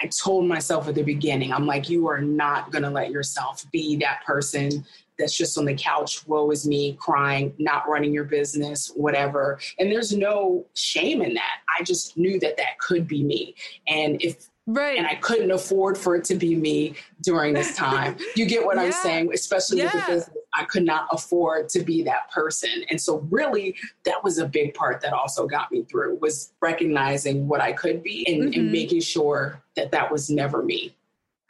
[0.00, 3.64] I told myself at the beginning, I'm like, you are not going to let yourself
[3.72, 4.84] be that person
[5.18, 9.60] that's just on the couch, woe is me, crying, not running your business, whatever.
[9.78, 11.60] And there's no shame in that.
[11.78, 13.54] I just knew that that could be me.
[13.86, 14.96] And if Right.
[14.96, 18.16] And I couldn't afford for it to be me during this time.
[18.36, 18.84] You get what yeah.
[18.84, 19.30] I'm saying?
[19.34, 19.84] Especially yeah.
[19.84, 20.36] with the business.
[20.54, 22.70] I could not afford to be that person.
[22.88, 27.46] And so really that was a big part that also got me through was recognizing
[27.48, 28.60] what I could be and, mm-hmm.
[28.60, 30.94] and making sure that that was never me.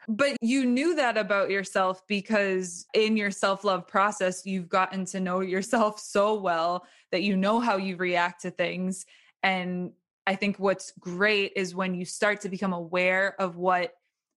[0.08, 5.20] But you knew that about yourself because in your self love process, you've gotten to
[5.20, 9.06] know yourself so well that you know how you react to things.
[9.42, 9.92] And
[10.26, 13.92] I think what's great is when you start to become aware of what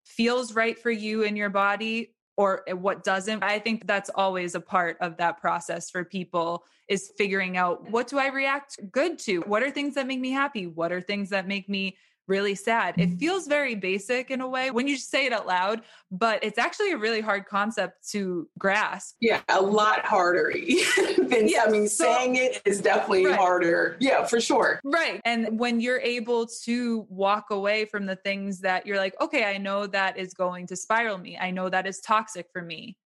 [0.06, 3.44] feels right for you in your body or what doesn't.
[3.44, 8.08] I think that's always a part of that process for people is figuring out what
[8.08, 9.42] do I react good to?
[9.42, 10.68] What are things that make me happy?
[10.68, 12.96] What are things that make me really sad.
[12.98, 13.18] It mm-hmm.
[13.18, 16.92] feels very basic in a way when you say it out loud, but it's actually
[16.92, 19.16] a really hard concept to grasp.
[19.20, 20.52] Yeah, a lot harder
[21.18, 23.36] than yeah, I mean, so, saying it is definitely right.
[23.36, 23.98] harder.
[24.00, 24.80] Yeah, for sure.
[24.84, 25.22] Right.
[25.26, 29.58] And when you're able to walk away from the things that you're like, okay, I
[29.58, 31.38] know that is going to spiral me.
[31.40, 32.98] I know that is toxic for me.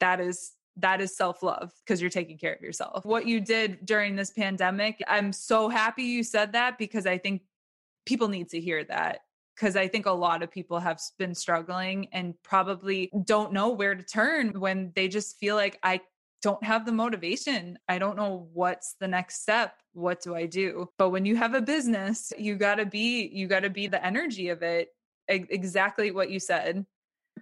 [0.00, 3.04] That is that is self love because you're taking care of yourself.
[3.04, 7.42] What you did during this pandemic, I'm so happy you said that because I think
[8.06, 9.20] people need to hear that
[9.54, 13.94] because I think a lot of people have been struggling and probably don't know where
[13.94, 16.00] to turn when they just feel like I
[16.42, 17.78] don't have the motivation.
[17.88, 19.74] I don't know what's the next step.
[19.94, 20.90] What do I do?
[20.98, 24.04] But when you have a business, you got to be you got to be the
[24.04, 24.90] energy of it.
[25.28, 26.86] Exactly what you said.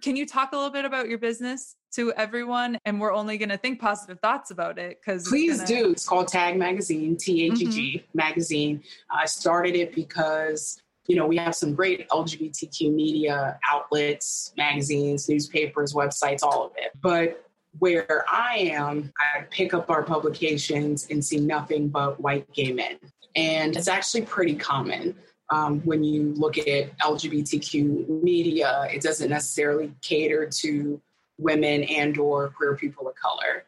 [0.01, 2.77] Can you talk a little bit about your business to everyone?
[2.85, 5.67] And we're only going to think positive thoughts about it because please gonna...
[5.67, 5.91] do.
[5.91, 8.17] It's called Tagg Magazine, T H E G mm-hmm.
[8.17, 8.83] Magazine.
[9.09, 15.93] I started it because you know we have some great LGBTQ media outlets, magazines, newspapers,
[15.93, 16.91] websites, all of it.
[17.01, 17.45] But
[17.79, 22.97] where I am, I pick up our publications and see nothing but white gay men.
[23.35, 25.15] And it's actually pretty common
[25.49, 31.01] um, when you look at LGBTQ media, it doesn't necessarily cater to
[31.37, 33.65] women and or queer people of color.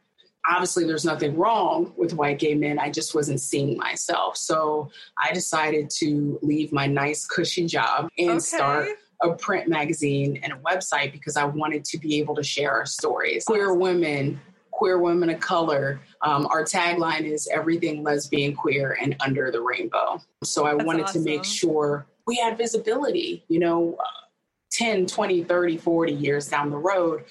[0.50, 2.80] Obviously, there's nothing wrong with white gay men.
[2.80, 4.38] I just wasn't seeing myself.
[4.38, 4.90] So
[5.22, 8.40] I decided to leave my nice, cushy job and okay.
[8.40, 8.88] start
[9.22, 12.86] a print magazine and a website because I wanted to be able to share our
[12.86, 13.44] stories.
[13.46, 14.40] Queer women
[14.78, 16.00] queer women of color.
[16.22, 20.22] Um, our tagline is everything lesbian, queer, and under the rainbow.
[20.44, 21.24] So I That's wanted awesome.
[21.24, 24.28] to make sure we had visibility, you know, uh,
[24.72, 27.24] 10, 20, 30, 40 years down the road.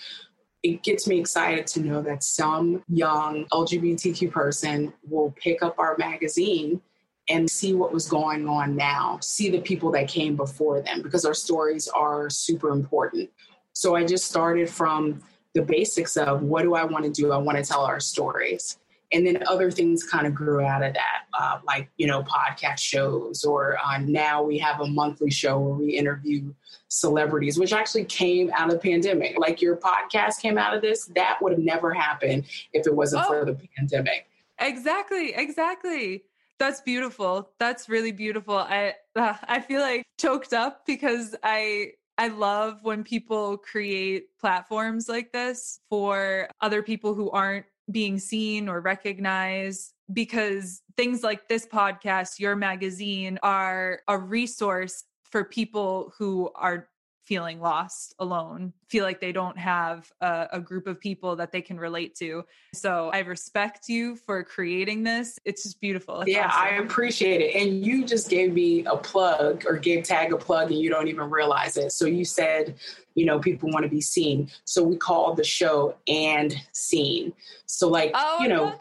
[0.65, 5.97] It gets me excited to know that some young LGBTQ person will pick up our
[5.99, 6.81] magazine
[7.29, 11.25] and see what was going on now, see the people that came before them, because
[11.25, 13.31] our stories are super important.
[13.73, 15.23] So I just started from
[15.57, 17.33] the basics of what do I want to do?
[17.33, 18.79] I want to tell our stories.
[19.13, 22.81] And then other things kind of grew out of that, uh, like, you know, podcast
[22.81, 26.53] shows, or uh, now we have a monthly show where we interview
[26.89, 29.39] celebrities, which actually came out of the pandemic.
[29.39, 33.25] Like your podcast came out of this, that would have never happened if it wasn't
[33.27, 34.27] oh, for the pandemic.
[34.59, 36.25] Exactly, exactly.
[36.59, 37.51] That's beautiful.
[37.59, 38.59] That's really beautiful.
[38.59, 45.09] I uh, I feel like choked up because I I love when people create platforms
[45.09, 51.67] like this for other people who aren't being seen or recognized because things like this
[51.67, 56.89] podcast, your magazine, are a resource for people who are
[57.27, 61.61] feeling lost alone, feel like they don't have a, a, group of people that they
[61.61, 62.45] can relate to.
[62.73, 65.39] So I respect you for creating this.
[65.45, 66.21] It's just beautiful.
[66.21, 66.61] It's yeah, awesome.
[66.61, 67.57] I appreciate it.
[67.57, 71.09] And you just gave me a plug or gave Tagg a plug and you don't
[71.09, 71.91] even realize it.
[71.91, 72.77] So you said,
[73.17, 74.49] you know, people want to be seen.
[74.65, 77.33] So we called the show and seen.
[77.67, 78.73] So like, oh, you know,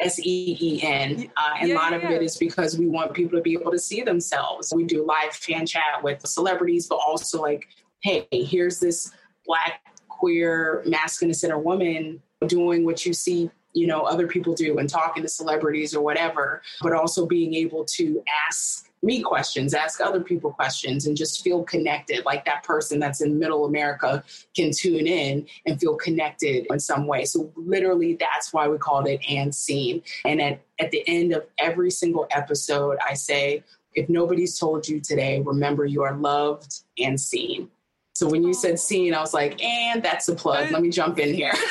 [0.00, 1.30] S E E N.
[1.36, 3.54] Uh, and yeah, a lot yeah, of it is because we want people to be
[3.54, 4.72] able to see themselves.
[4.74, 7.68] We do live fan chat with celebrities, but also like,
[8.02, 9.12] hey, here's this
[9.46, 14.88] black, queer, masculine center woman doing what you see you know other people do and
[14.88, 20.20] talking to celebrities or whatever but also being able to ask me questions, ask other
[20.20, 22.24] people questions, and just feel connected.
[22.24, 24.24] Like that person that's in middle America
[24.56, 27.24] can tune in and feel connected in some way.
[27.26, 30.02] So, literally, that's why we called it and seen.
[30.24, 33.62] And at, at the end of every single episode, I say,
[33.92, 37.70] if nobody's told you today, remember you are loved and seen.
[38.14, 40.70] So, when you said seen, I was like, and that's a plug.
[40.70, 41.52] Let me jump in here.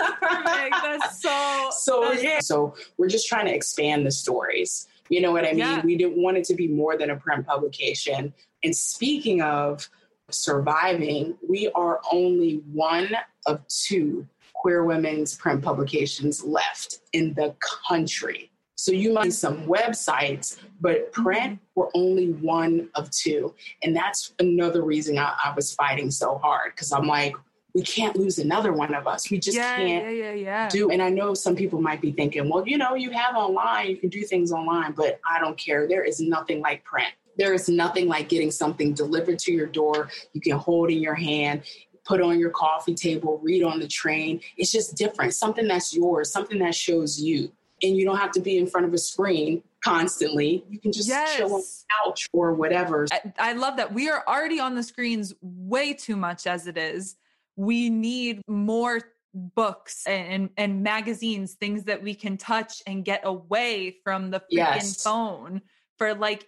[0.00, 0.76] That's perfect.
[0.82, 1.68] That's so.
[1.72, 2.38] So, yeah.
[2.40, 5.58] So, we're just trying to expand the stories you know what I mean?
[5.58, 5.82] Yeah.
[5.82, 8.32] We didn't want it to be more than a print publication.
[8.64, 9.88] And speaking of
[10.30, 13.10] surviving, we are only one
[13.46, 17.54] of two queer women's print publications left in the
[17.88, 18.50] country.
[18.78, 21.88] So you might see some websites, but print, mm-hmm.
[21.94, 23.54] only one of two.
[23.82, 27.34] And that's another reason I, I was fighting so hard because I'm like,
[27.76, 29.30] we can't lose another one of us.
[29.30, 30.68] We just yeah, can't yeah, yeah, yeah.
[30.70, 30.88] do.
[30.88, 33.98] And I know some people might be thinking, well, you know, you have online, you
[33.98, 35.86] can do things online, but I don't care.
[35.86, 37.12] There is nothing like print.
[37.36, 40.08] There is nothing like getting something delivered to your door.
[40.32, 41.64] You can hold in your hand,
[42.06, 44.40] put on your coffee table, read on the train.
[44.56, 45.34] It's just different.
[45.34, 47.52] Something that's yours, something that shows you.
[47.82, 50.64] And you don't have to be in front of a screen constantly.
[50.70, 51.36] You can just yes.
[51.36, 53.06] chill on the couch or whatever.
[53.12, 53.92] I, I love that.
[53.92, 57.16] We are already on the screens way too much as it is
[57.56, 59.00] we need more
[59.34, 64.76] books and, and magazines, things that we can touch and get away from the freaking
[64.76, 65.02] yes.
[65.02, 65.60] phone
[65.98, 66.46] for like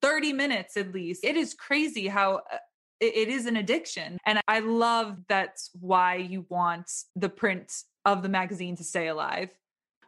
[0.00, 1.24] 30 minutes at least.
[1.24, 2.58] It is crazy how uh,
[3.00, 4.18] it is an addiction.
[4.26, 7.72] And I love that's why you want the print
[8.04, 9.50] of the magazine to stay alive.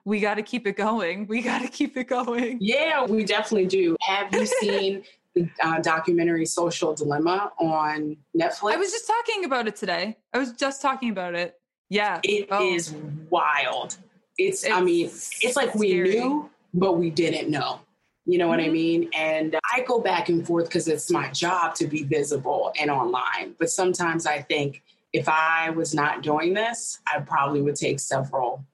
[0.04, 1.26] We got to keep it going.
[1.26, 2.58] We got to keep it going.
[2.60, 3.96] Yeah, we definitely do.
[4.02, 5.02] Have you seen
[5.34, 8.72] the uh, documentary Social Dilemma on Netflix.
[8.72, 10.16] I was just talking about it today.
[10.32, 11.58] I was just talking about it.
[11.90, 12.20] Yeah.
[12.22, 12.74] it oh.
[12.74, 12.92] is
[13.30, 13.96] wild.
[14.38, 17.80] It's, it's, I mean, it's like we knew, but we didn't know.
[18.26, 18.70] You know what mm-hmm.
[18.70, 19.10] I mean?
[19.14, 23.54] And I go back and forth because it's my job to be visible and online.
[23.58, 28.64] But sometimes I think if I was not doing this, I probably would take several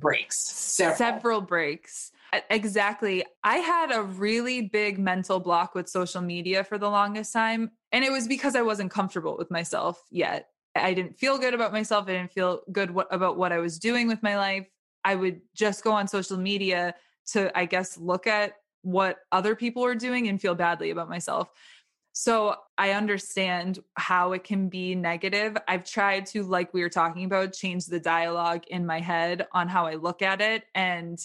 [0.00, 0.38] breaks.
[0.38, 2.12] Several, several breaks.
[2.50, 3.24] Exactly.
[3.42, 7.72] I had a really big mental block with social media for the longest time.
[7.92, 10.48] And it was because I wasn't comfortable with myself yet.
[10.74, 12.08] I didn't feel good about myself.
[12.08, 14.66] I didn't feel good about what I was doing with my life.
[15.04, 16.94] I would just go on social media
[17.32, 21.50] to, I guess, look at what other people are doing and feel badly about myself.
[22.12, 25.56] So I understand how it can be negative.
[25.66, 29.68] I've tried to, like we were talking about, change the dialogue in my head on
[29.68, 30.64] how I look at it.
[30.74, 31.18] And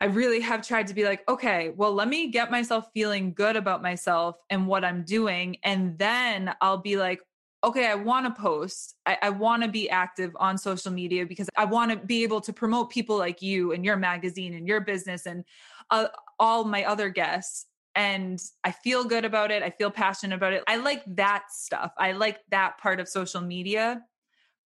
[0.00, 3.56] I really have tried to be like, okay, well, let me get myself feeling good
[3.56, 5.56] about myself and what I'm doing.
[5.64, 7.20] And then I'll be like,
[7.64, 8.94] okay, I want to post.
[9.04, 12.40] I, I want to be active on social media because I want to be able
[12.42, 15.44] to promote people like you and your magazine and your business and
[15.90, 16.06] uh,
[16.38, 17.66] all my other guests.
[17.96, 19.64] And I feel good about it.
[19.64, 20.62] I feel passionate about it.
[20.68, 21.92] I like that stuff.
[21.98, 24.02] I like that part of social media.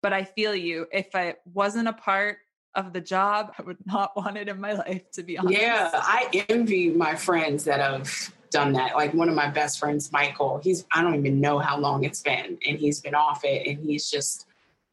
[0.03, 0.87] But I feel you.
[0.92, 2.38] If I wasn't a part
[2.74, 3.52] of the job.
[3.58, 5.61] I would not want it in my life, to be honest.
[5.61, 8.94] Yeah, I envy my friends that have done that.
[8.94, 12.22] Like one of my best friends, Michael, he's, I don't even know how long it's
[12.22, 14.46] been, and he's been off it, and he's just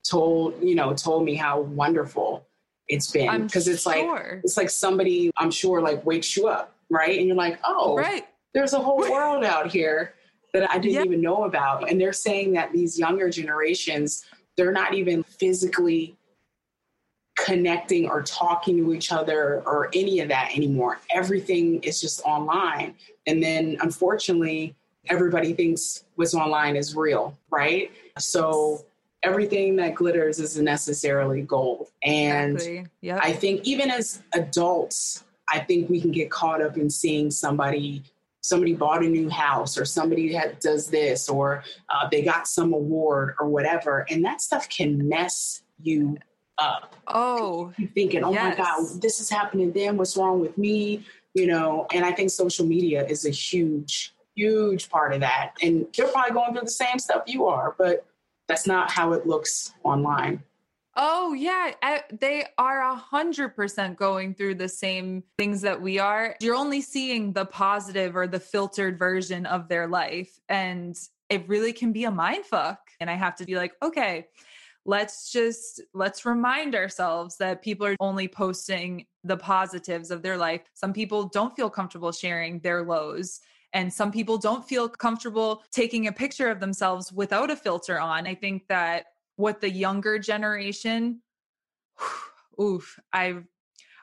[0.03, 2.45] told, you know, told me how wonderful
[2.87, 3.45] it's been.
[3.45, 3.93] Because it's sure.
[3.93, 7.17] like, it's like somebody, I'm sure, like wakes you up, right?
[7.17, 8.27] And you're like, oh, right.
[8.53, 10.15] there's a whole world out here
[10.53, 11.03] that I didn't yeah.
[11.03, 11.89] even know about.
[11.89, 14.25] And they're saying that these younger generations,
[14.57, 16.17] they're not even physically
[17.45, 20.99] connecting or talking to each other or any of that anymore.
[21.13, 22.95] Everything is just online.
[23.27, 24.75] And then unfortunately,
[25.07, 27.91] everybody thinks what's online is real, right?
[28.17, 28.85] So
[29.23, 31.89] everything that glitters isn't necessarily gold.
[32.03, 32.87] And exactly.
[33.01, 33.19] yep.
[33.21, 38.03] I think even as adults, I think we can get caught up in seeing somebody
[38.41, 42.73] somebody bought a new house or somebody that does this or uh, they got some
[42.73, 46.17] award or whatever and that stuff can mess you
[46.59, 46.95] up.
[47.07, 48.57] Oh, you thinking, oh yes.
[48.57, 49.97] my God, this is happening then.
[49.97, 51.05] What's wrong with me?
[51.33, 55.53] You know, and I think social media is a huge, huge part of that.
[55.61, 58.05] And they're probably going through the same stuff you are, but
[58.47, 60.43] that's not how it looks online.
[61.01, 65.97] Oh yeah, I, they are a hundred percent going through the same things that we
[65.97, 66.35] are.
[66.41, 70.97] You're only seeing the positive or the filtered version of their life, and
[71.29, 72.79] it really can be a mind fuck.
[72.99, 74.27] And I have to be like, okay,
[74.85, 80.61] let's just let's remind ourselves that people are only posting the positives of their life.
[80.73, 83.39] Some people don't feel comfortable sharing their lows.
[83.73, 88.25] And some people don't feel comfortable taking a picture of themselves without a filter on.
[88.25, 89.05] I think that
[89.39, 91.21] what the younger generation
[92.61, 93.37] oof i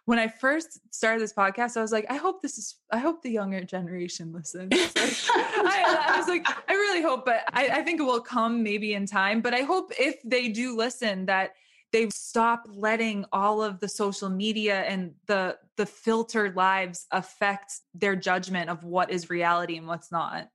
[0.06, 3.22] when i first started this podcast i was like i hope this is i hope
[3.22, 7.82] the younger generation listens like, I, I, was like i really hope but I, I
[7.82, 11.52] think it will come maybe in time but i hope if they do listen that
[11.92, 18.16] they stop letting all of the social media and the the filtered lives affect their
[18.16, 20.48] judgment of what is reality and what's not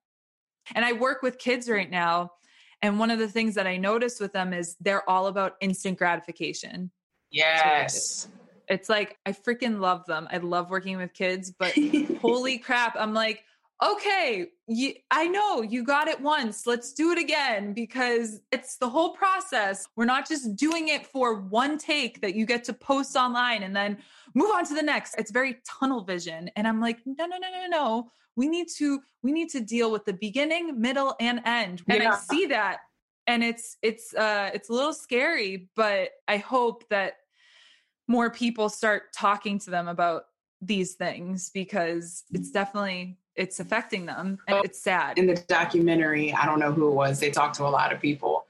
[0.75, 2.31] and i work with kids right now
[2.81, 5.99] and one of the things that I notice with them is they're all about instant
[5.99, 6.89] gratification.
[7.29, 8.27] Yes.
[8.71, 10.27] It's like I freaking love them.
[10.31, 11.73] I love working with kids, but
[12.21, 13.43] holy crap, I'm like,
[13.83, 16.65] okay, you, I know you got it once.
[16.65, 19.87] Let's do it again because it's the whole process.
[19.95, 23.75] We're not just doing it for one take that you get to post online and
[23.75, 23.97] then
[24.33, 25.15] move on to the next.
[25.17, 26.49] It's very tunnel vision.
[26.55, 29.91] And I'm like, no, no, no, no, no we need to we need to deal
[29.91, 32.13] with the beginning middle and end and yeah.
[32.13, 32.79] i see that
[33.27, 37.13] and it's it's uh it's a little scary but i hope that
[38.11, 40.25] more people start talking to them about
[40.61, 45.17] these things because it's definitely it's affecting them and it's sad.
[45.17, 47.99] in the documentary i don't know who it was they talked to a lot of
[47.99, 48.45] people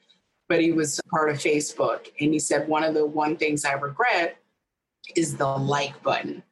[0.50, 3.74] but he was part of facebook and he said one of the one things i
[3.74, 4.38] regret
[5.16, 6.44] is the like button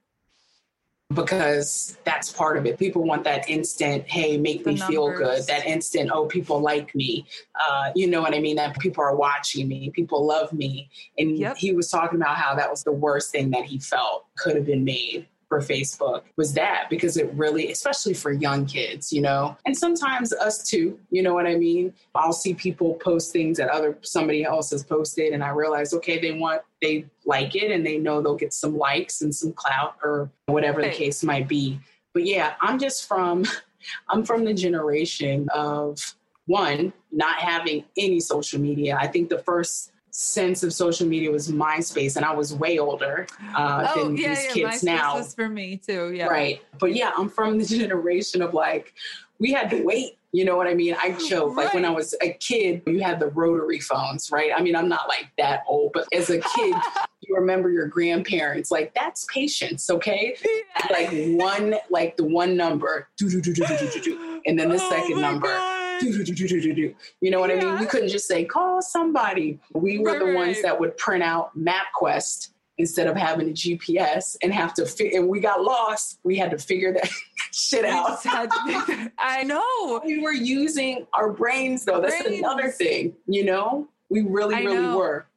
[1.14, 2.78] because that's part of it.
[2.78, 4.96] People want that instant, hey, make the me numbers.
[4.96, 5.48] feel good.
[5.48, 7.26] That instant, oh, people like me.
[7.68, 8.56] Uh, you know what I mean?
[8.58, 10.90] That people are watching me, people love me.
[11.18, 11.58] And yep.
[11.58, 14.66] he was talking about how that was the worst thing that he felt could have
[14.66, 19.58] been made for Facebook was that because it really, especially for young kids, you know,
[19.66, 21.92] and sometimes us too, you know what I mean?
[22.14, 26.20] I'll see people post things that other somebody else has posted and I realize, okay,
[26.20, 29.96] they want, they like it and they know they'll get some likes and some clout
[30.04, 31.80] or whatever the case might be.
[32.14, 33.44] But yeah, I'm just from,
[34.10, 36.00] I'm from the generation of
[36.46, 38.98] one, not having any social media.
[39.00, 43.26] I think the first sense of social media was MySpace, and I was way older
[43.56, 44.52] uh, oh, than yeah, these yeah.
[44.52, 45.18] kids MySpace now.
[45.18, 46.26] Was for me too, yeah.
[46.26, 48.94] Right, but yeah, I'm from the generation of like
[49.40, 50.18] we had to wait.
[50.32, 50.96] You know what I mean?
[51.00, 51.66] I joke right.
[51.66, 54.52] like when I was a kid, you had the rotary phones, right?
[54.56, 56.76] I mean, I'm not like that old, but as a kid,
[57.22, 58.70] you remember your grandparents.
[58.70, 60.36] Like that's patience, okay?
[60.46, 60.88] Yeah.
[60.92, 61.10] Like
[61.40, 65.48] one, like the one number, and then the oh second number.
[65.48, 67.56] God you know what yeah.
[67.56, 67.80] I mean?
[67.80, 69.60] We couldn't just say, call somebody.
[69.74, 74.38] We were right, the ones that would print out MapQuest instead of having a GPS
[74.42, 76.20] and have to fi- and we got lost.
[76.24, 77.10] We had to figure that
[77.52, 78.20] shit out.
[78.26, 80.02] I know.
[80.06, 82.02] We were using our brains though.
[82.02, 82.40] That's brains.
[82.40, 83.88] another thing, you know?
[84.10, 84.98] We really, I really know.
[84.98, 85.28] were.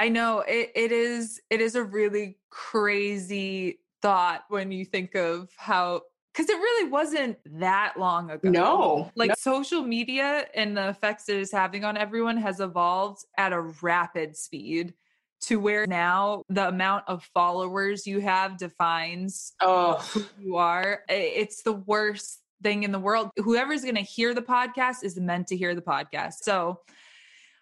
[0.00, 0.40] I know.
[0.40, 6.02] It it is it is a really crazy thought when you think of how
[6.36, 8.50] because it really wasn't that long ago.
[8.50, 9.10] No.
[9.14, 9.34] Like no.
[9.38, 14.36] social media and the effects it is having on everyone has evolved at a rapid
[14.36, 14.92] speed
[15.42, 19.94] to where now the amount of followers you have defines oh.
[20.12, 21.00] who you are.
[21.08, 23.30] It's the worst thing in the world.
[23.36, 26.34] Whoever's going to hear the podcast is meant to hear the podcast.
[26.42, 26.80] So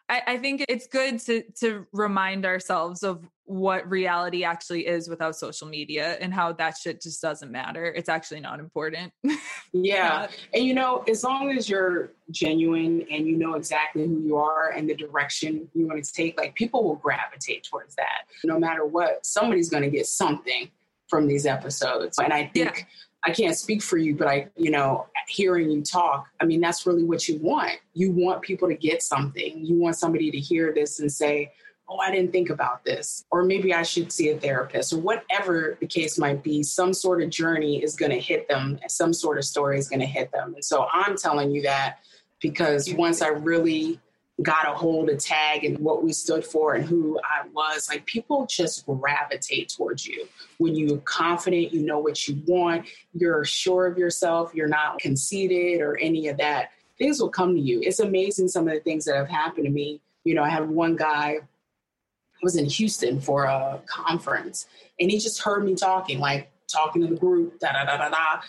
[0.09, 5.37] I, I think it's good to to remind ourselves of what reality actually is without
[5.37, 7.85] social media and how that shit just doesn't matter.
[7.85, 9.13] It's actually not important.
[9.73, 10.29] yeah.
[10.55, 14.71] And you know, as long as you're genuine and you know exactly who you are
[14.71, 18.23] and the direction you want to take, like people will gravitate towards that.
[18.45, 20.71] No matter what, somebody's going to get something
[21.09, 22.19] from these episodes.
[22.19, 22.85] And I think yeah.
[23.27, 26.87] I can't speak for you, but I, you know, hearing you talk, I mean, that's
[26.87, 27.73] really what you want.
[27.95, 29.65] You want people to get something.
[29.65, 31.51] You want somebody to hear this and say,
[31.89, 33.25] oh, I didn't think about this.
[33.31, 36.63] Or maybe I should see a therapist, or whatever the case might be.
[36.63, 40.01] Some sort of journey is going to hit them, some sort of story is going
[40.01, 40.55] to hit them.
[40.55, 41.99] And so I'm telling you that
[42.41, 44.01] because once I really
[44.43, 48.05] got a hold of Tagg and what we stood for and who I was, like
[48.05, 50.27] people just gravitate towards you.
[50.59, 55.81] When you're confident, you know what you want, you're sure of yourself, you're not conceited
[55.81, 57.81] or any of that, things will come to you.
[57.83, 60.01] It's amazing some of the things that have happened to me.
[60.25, 64.67] You know, I had one guy I was in Houston for a conference
[64.99, 68.09] and he just heard me talking, like talking to the group, da da da da
[68.09, 68.41] da.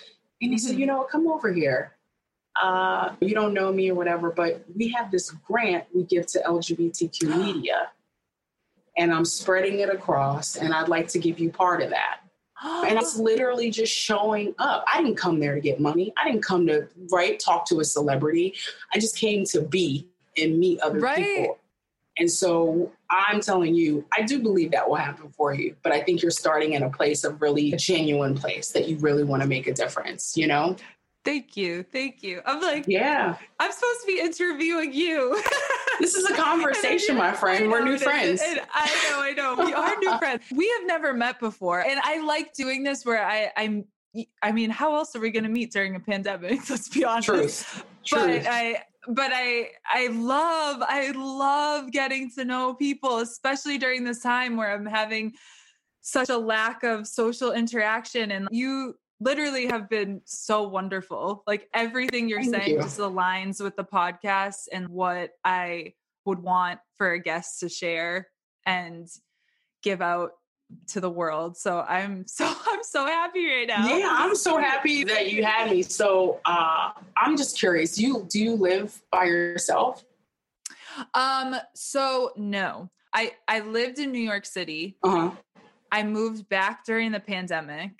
[0.42, 0.80] And he said, mm-hmm.
[0.82, 1.95] you know, come over here.
[2.62, 6.42] Uh, you don't know me or whatever, but we have this grant we give to
[6.46, 7.90] LGBTQ media,
[8.98, 12.20] and I'm spreading it across, and I'd like to give you part of that.
[12.64, 14.86] and it's literally just showing up.
[14.92, 16.14] I didn't come there to get money.
[16.18, 18.56] I didn't come to right talk to a celebrity.
[18.94, 21.18] I just came to be and meet other right.
[21.18, 21.60] people.
[22.18, 26.02] And so I'm telling you, I do believe that will happen for you, but I
[26.02, 29.50] think you're starting in a place of really genuine place that you really want to
[29.50, 30.78] make a difference, you know?
[31.26, 31.82] Thank you.
[31.82, 32.42] Thank you.
[32.46, 35.42] I'm like, yeah, I'm supposed to be interviewing you.
[36.00, 37.72] this is a conversation, my friend.
[37.72, 38.42] We're new friends.
[38.46, 39.66] And, and I know, I know.
[39.66, 40.44] We are new friends.
[40.56, 41.82] We have never met before.
[41.82, 43.86] And I like doing this where I, I'm,
[44.44, 46.60] I mean, how else are we going to meet during a pandemic?
[46.70, 47.28] Let's be honest.
[47.28, 47.84] Truth.
[48.12, 48.48] But Truth.
[48.48, 54.58] I, but I, I love, I love getting to know people, especially during this time
[54.58, 55.34] where I'm having
[56.02, 58.30] such a lack of social interaction.
[58.30, 61.44] And you literally have been so wonderful.
[61.48, 62.82] Like everything you're Thank saying you.
[62.82, 65.94] just aligns with the podcast and what I
[66.26, 68.28] would want for a guest to share
[68.66, 69.08] and
[69.84, 70.32] give out
[70.88, 71.58] to the world.
[71.58, 73.88] So I'm so I'm so happy right now.
[73.88, 75.84] Yeah, I'm so happy that you had me.
[75.84, 77.98] So uh I'm just curious.
[77.98, 80.04] You do you live by yourself?
[81.14, 82.90] Um so no.
[83.14, 84.98] I I lived in New York City.
[85.04, 85.32] Uh-huh.
[85.92, 87.92] I moved back during the pandemic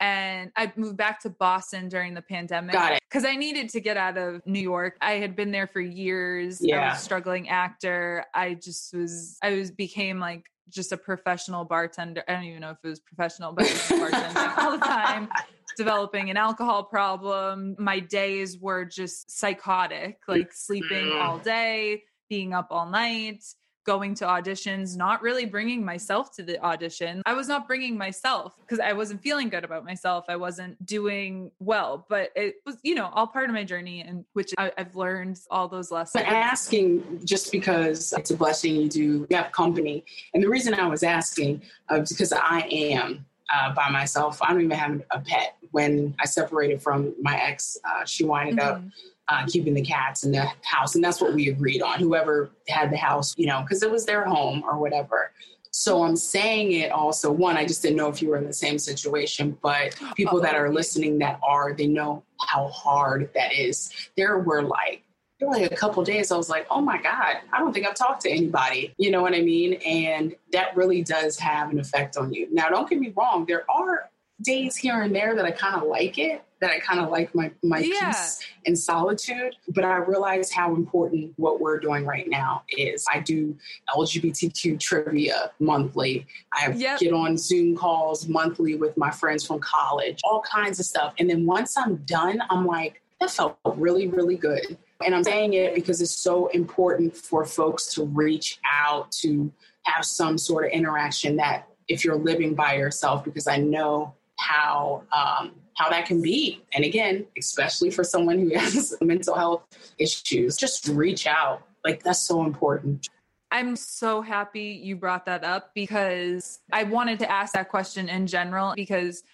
[0.00, 2.72] and I moved back to Boston during the pandemic.
[2.72, 3.00] Got it.
[3.08, 4.96] Because I needed to get out of New York.
[5.02, 6.58] I had been there for years.
[6.60, 6.80] Yeah.
[6.80, 8.24] I was a struggling actor.
[8.34, 12.24] I just was, I was became like just a professional bartender.
[12.26, 15.28] I don't even know if it was professional, but bartending all the time,
[15.76, 17.76] developing an alcohol problem.
[17.78, 21.20] My days were just psychotic, like sleeping mm.
[21.20, 23.44] all day, being up all night
[23.90, 27.22] going to auditions, not really bringing myself to the audition.
[27.26, 30.26] I was not bringing myself because I wasn't feeling good about myself.
[30.28, 34.24] I wasn't doing well, but it was, you know, all part of my journey and
[34.34, 36.22] which I, have learned all those lessons.
[36.22, 40.04] But asking just because it's a blessing you do, you have company.
[40.34, 44.40] And the reason I was asking uh, because I am uh, by myself.
[44.40, 45.56] I don't even have a pet.
[45.72, 48.86] When I separated from my ex, uh, she winded mm-hmm.
[48.86, 48.92] up
[49.30, 50.94] uh, keeping the cats in the house.
[50.94, 54.04] And that's what we agreed on, whoever had the house, you know, because it was
[54.04, 55.32] their home or whatever.
[55.72, 58.52] So I'm saying it also, one, I just didn't know if you were in the
[58.52, 63.92] same situation, but people that are listening that are, they know how hard that is.
[64.16, 65.04] There were like,
[65.38, 67.86] there were like a couple days I was like, oh my God, I don't think
[67.86, 68.92] I've talked to anybody.
[68.98, 69.74] You know what I mean?
[69.86, 72.48] And that really does have an effect on you.
[72.52, 74.10] Now, don't get me wrong, there are
[74.42, 77.34] days here and there that I kind of like it, that I kind of like
[77.34, 78.12] my, my yeah.
[78.12, 79.56] peace and solitude.
[79.68, 83.04] But I realize how important what we're doing right now is.
[83.12, 83.56] I do
[83.96, 86.26] LGBTQ trivia monthly.
[86.52, 87.00] I yep.
[87.00, 91.14] get on Zoom calls monthly with my friends from college, all kinds of stuff.
[91.18, 94.76] And then once I'm done, I'm like, that felt really, really good.
[95.04, 99.50] And I'm saying it because it's so important for folks to reach out to
[99.82, 105.02] have some sort of interaction that if you're living by yourself, because I know how
[105.12, 106.62] um, how that can be.
[106.74, 109.62] And again, especially for someone who has mental health
[109.98, 111.62] issues, just reach out.
[111.84, 113.08] Like that's so important.
[113.52, 118.26] I'm so happy you brought that up because I wanted to ask that question in
[118.26, 119.24] general because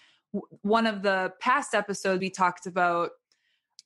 [0.61, 3.11] one of the past episodes we talked about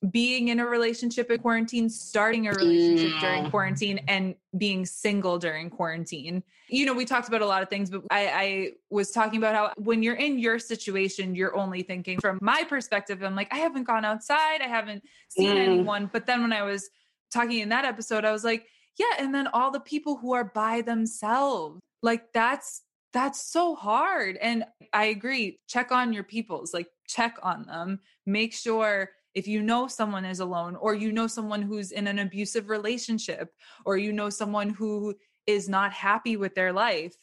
[0.09, 3.21] being in a relationship in quarantine, starting a relationship mm.
[3.21, 6.41] during quarantine, and being single during quarantine.
[6.69, 9.53] You know, we talked about a lot of things, but I, I, was talking about
[9.53, 13.57] how when you're in your situation, you're only thinking from my perspective, I'm like, I
[13.57, 15.59] haven't gone outside, I haven't seen mm.
[15.59, 16.09] anyone.
[16.11, 16.89] But then when I was
[17.31, 18.65] talking in that episode, I was like,
[18.97, 22.81] yeah, and then all the people who are by themselves, like that's
[23.13, 24.37] that's so hard.
[24.37, 29.61] And I agree, check on your peoples, like check on them, make sure if you
[29.61, 33.53] know someone is alone or you know someone who's in an abusive relationship
[33.85, 35.15] or you know someone who
[35.47, 37.15] is not happy with their life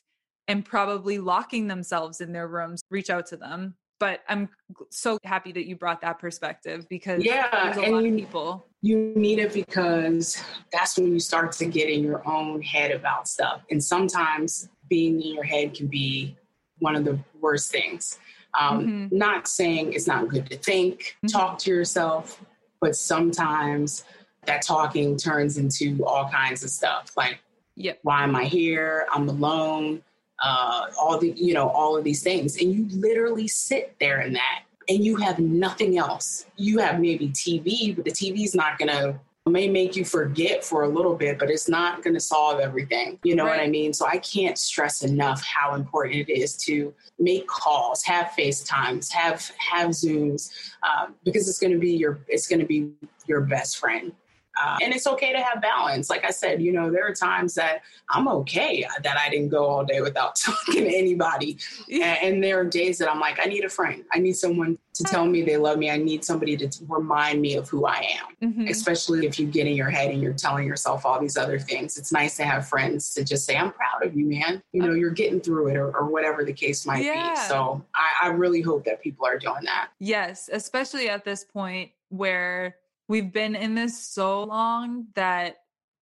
[0.49, 3.75] and probably locking themselves in their rooms reach out to them.
[4.01, 4.49] But i'm
[4.91, 8.69] so happy that you brought that perspective because yeah there's a lot you, of people
[8.81, 10.41] you need it because
[10.73, 13.63] that's when you start to get in your own head about stuff.
[13.71, 16.37] And sometimes being in your head can be
[16.79, 18.19] one of the worst things
[18.59, 19.17] um, mm-hmm.
[19.17, 21.27] Not saying it's not good to think, mm-hmm.
[21.27, 22.43] talk to yourself,
[22.81, 24.05] but sometimes
[24.47, 27.39] that talking turns into all kinds of stuff like,
[27.77, 27.99] yep.
[28.03, 29.07] why am I here?
[29.13, 30.03] I'm alone.
[30.43, 32.61] Uh, all the, you know, all of these things.
[32.61, 36.47] And you literally sit there in that and you have nothing else.
[36.57, 39.19] You have maybe TV, but the TV's not going to
[39.49, 43.19] may make you forget for a little bit, but it's not going to solve everything.
[43.23, 43.59] You know right.
[43.59, 43.93] what I mean?
[43.93, 49.51] So I can't stress enough how important it is to make calls, have FaceTimes, have
[49.59, 50.51] have Zooms,
[50.83, 52.91] uh, because it's going to be your it's going to be
[53.27, 54.13] your best friend.
[54.61, 56.11] Uh, and it's okay to have balance.
[56.11, 59.67] Like I said, you know, there are times that I'm okay that I didn't go
[59.67, 61.59] all day without talking to anybody.
[61.91, 64.05] And, and, there are days that I'm like, I need a friend.
[64.13, 65.91] I need someone to tell me they love me.
[65.91, 68.69] I need somebody to remind me of who I am, mm-hmm.
[68.69, 71.99] especially if you get in your head and you're telling yourself all these other things.
[71.99, 74.63] It's nice to have friends to just say, I'm proud of you, man.
[74.73, 77.35] You know, you're getting through it or, or whatever the case might yeah.
[77.35, 77.41] be.
[77.49, 79.91] So I, I really hope that people are doing that.
[79.99, 82.77] Yes, especially at this point where
[83.09, 85.57] we've been in this so long that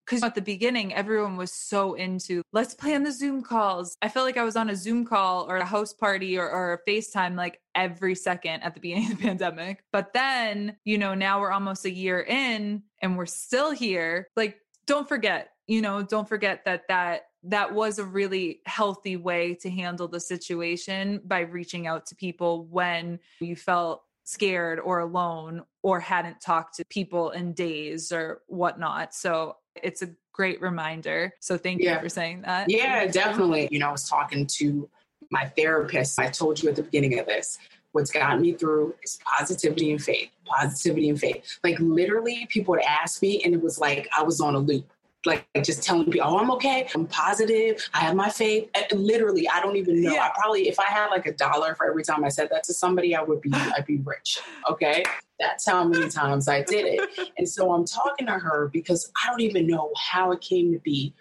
[0.05, 3.97] because at the beginning everyone was so into let's plan the zoom calls.
[4.01, 6.73] I felt like i was on a zoom call or a house party or, or,
[6.73, 9.83] a facetime like every second at the beginning of the pandemic.
[9.91, 14.27] But then you know now we're almost a year in and we're still here.
[14.35, 19.53] Like don't forget you know don't forget that that that was a really healthy way
[19.53, 25.63] to handle the situation by reaching out to people when you felt scared or alone
[25.83, 29.13] or hadn't talked to people in days or whatnot.
[29.13, 31.31] So it's a great reminder.
[31.39, 31.95] So thank yeah.
[31.95, 32.69] you for saying that.
[32.69, 33.69] Yeah, definitely.
[33.71, 34.89] You know, I was talking to
[35.31, 36.19] my therapist.
[36.19, 37.57] I told you at the beginning of this.
[37.93, 40.29] What's gotten me through is positivity and faith.
[40.45, 41.57] Positivity and faith.
[41.63, 44.91] Like literally, people would ask me, and it was like I was on a loop
[45.25, 46.87] like just telling people, oh, I'm okay.
[46.95, 47.87] I'm positive.
[47.93, 48.69] I have my faith.
[48.93, 50.13] literally, I don't even know.
[50.13, 50.23] Yeah.
[50.23, 52.73] I probably, if I had like a dollar for every time I said that to
[52.73, 54.39] somebody, I would be, I'd be rich.
[54.69, 55.03] Okay.
[55.39, 57.31] That's how many times I did it.
[57.37, 60.79] And so I'm talking to her because I don't even know how it came to
[60.79, 61.13] be,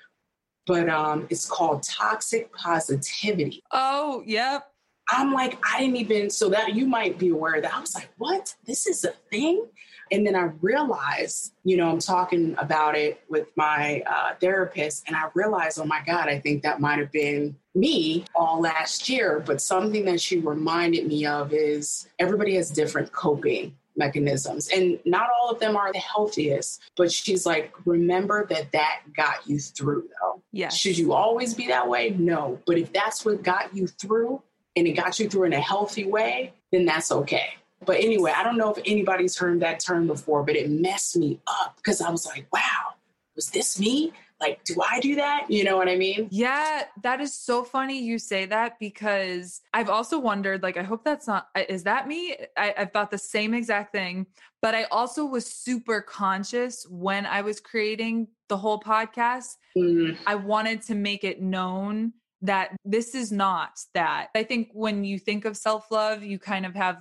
[0.67, 3.63] but um, it's called toxic positivity.
[3.73, 4.73] Oh, yep.
[5.11, 8.09] I'm like, I didn't even, so that you might be aware that I was like,
[8.19, 8.55] what?
[8.65, 9.67] This is a thing?
[10.11, 15.17] And then I realized, you know, I'm talking about it with my uh, therapist, and
[15.17, 19.43] I realized, oh my God, I think that might have been me all last year.
[19.45, 24.69] But something that she reminded me of is everybody has different coping mechanisms.
[24.69, 29.47] And not all of them are the healthiest but she's like remember that that got
[29.47, 30.43] you through though.
[30.53, 32.11] Yeah should you always be that way?
[32.19, 32.61] No.
[32.67, 34.43] But if that's what got you through
[34.77, 37.55] and it got you through in a healthy way then that's okay
[37.87, 41.41] but anyway, I don't know if anybody's heard that term before, but it messed me
[41.47, 42.95] up because I was like, wow,
[43.35, 44.13] was this me?
[44.39, 45.47] Like, do I do that?
[45.51, 46.29] You know what I mean?
[46.31, 51.05] Yeah, that is so funny you say that because I've also wondered, like, I hope
[51.05, 52.37] that's not, is that me?
[52.57, 54.27] I, I thought the same exact thing.
[54.61, 59.57] But I also was super conscious when I was creating the whole podcast.
[59.77, 60.19] Mm.
[60.27, 62.13] I wanted to make it known
[62.43, 64.29] that this is not that.
[64.35, 66.99] I think when you think of self love, you kind of have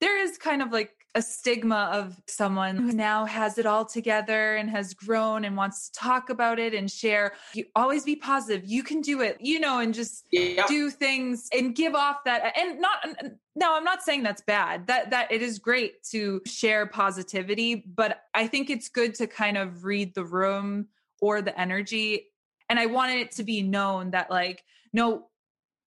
[0.00, 4.56] there is kind of like a stigma of someone who now has it all together
[4.56, 7.32] and has grown and wants to talk about it and share.
[7.54, 8.66] You always be positive.
[8.66, 10.66] You can do it, you know, and just yeah.
[10.66, 12.52] do things and give off that.
[12.54, 12.98] And not,
[13.54, 14.86] no, I'm not saying that's bad.
[14.88, 19.56] That, that it is great to share positivity, but I think it's good to kind
[19.56, 20.88] of read the room
[21.22, 22.26] or the energy.
[22.68, 25.28] And I wanted it to be known that, like, no,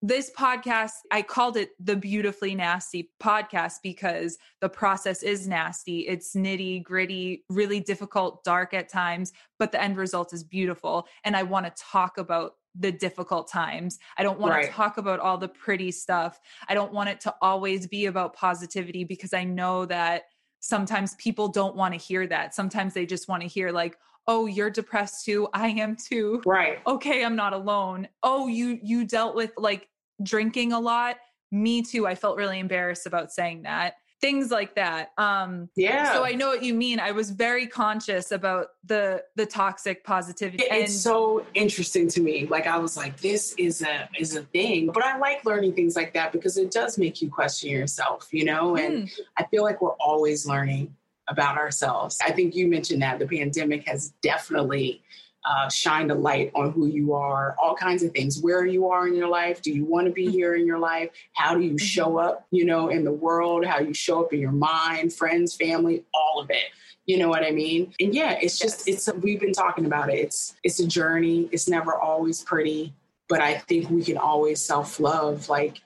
[0.01, 6.07] this podcast, I called it the Beautifully Nasty podcast because the process is nasty.
[6.07, 11.07] It's nitty gritty, really difficult, dark at times, but the end result is beautiful.
[11.25, 13.99] And I want to talk about the difficult times.
[14.17, 14.65] I don't want right.
[14.67, 16.39] to talk about all the pretty stuff.
[16.69, 20.23] I don't want it to always be about positivity because I know that
[20.61, 22.55] sometimes people don't want to hear that.
[22.55, 23.97] Sometimes they just want to hear, like,
[24.29, 26.41] oh you're depressed too i am too.
[26.45, 26.79] Right.
[26.87, 28.07] Okay i'm not alone.
[28.23, 29.89] Oh you you dealt with like
[30.23, 31.17] drinking a lot?
[31.51, 33.95] Me too i felt really embarrassed about saying that.
[34.21, 36.13] Things like that um yeah.
[36.13, 40.63] So i know what you mean i was very conscious about the the toxic positivity
[40.63, 44.43] it, it's so interesting to me like i was like this is a is a
[44.43, 48.27] thing but i like learning things like that because it does make you question yourself
[48.31, 49.19] you know and mm.
[49.37, 50.93] i feel like we're always learning
[51.29, 52.17] about ourselves.
[52.25, 55.01] I think you mentioned that the pandemic has definitely
[55.45, 59.07] uh, shined a light on who you are, all kinds of things, where you are
[59.07, 59.61] in your life.
[59.61, 60.33] Do you want to be mm-hmm.
[60.33, 61.09] here in your life?
[61.33, 61.85] How do you mm-hmm.
[61.85, 63.65] show up, you know, in the world?
[63.65, 66.65] How you show up in your mind, friends, family, all of it.
[67.05, 67.93] You know what I mean?
[67.99, 69.07] And yeah, it's just yes.
[69.07, 70.19] it's we've been talking about it.
[70.19, 71.49] It's it's a journey.
[71.51, 72.93] It's never always pretty,
[73.27, 75.49] but I think we can always self love.
[75.49, 75.81] Like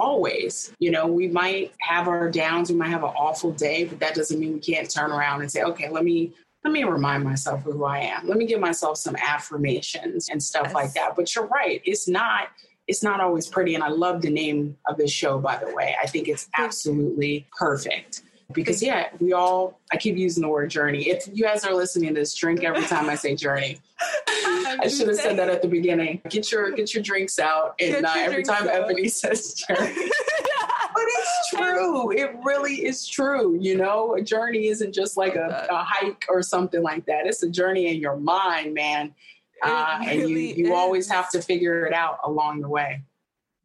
[0.00, 0.72] always.
[0.78, 4.14] You know, we might have our downs, we might have an awful day, but that
[4.14, 6.32] doesn't mean we can't turn around and say, okay, let me
[6.64, 8.28] let me remind myself of who I am.
[8.28, 10.74] Let me give myself some affirmations and stuff yes.
[10.74, 11.16] like that.
[11.16, 12.48] But you're right, it's not
[12.86, 15.94] it's not always pretty and I love the name of this show by the way.
[16.02, 18.22] I think it's absolutely perfect
[18.52, 21.08] because yeah, we all I keep using the word journey.
[21.08, 23.78] If you guys are listening to this, drink every time I say journey.
[24.00, 26.20] I should have said that at the beginning.
[26.28, 28.88] Get your get your drinks out, and uh, every time out.
[28.88, 29.94] Eboné says journey.
[29.94, 32.12] but it's true.
[32.12, 33.58] It really is true.
[33.60, 37.26] You know, a journey isn't just like a, a hike or something like that.
[37.26, 39.14] It's a journey in your mind, man.
[39.62, 43.02] Uh, really and you, you always have to figure it out along the way.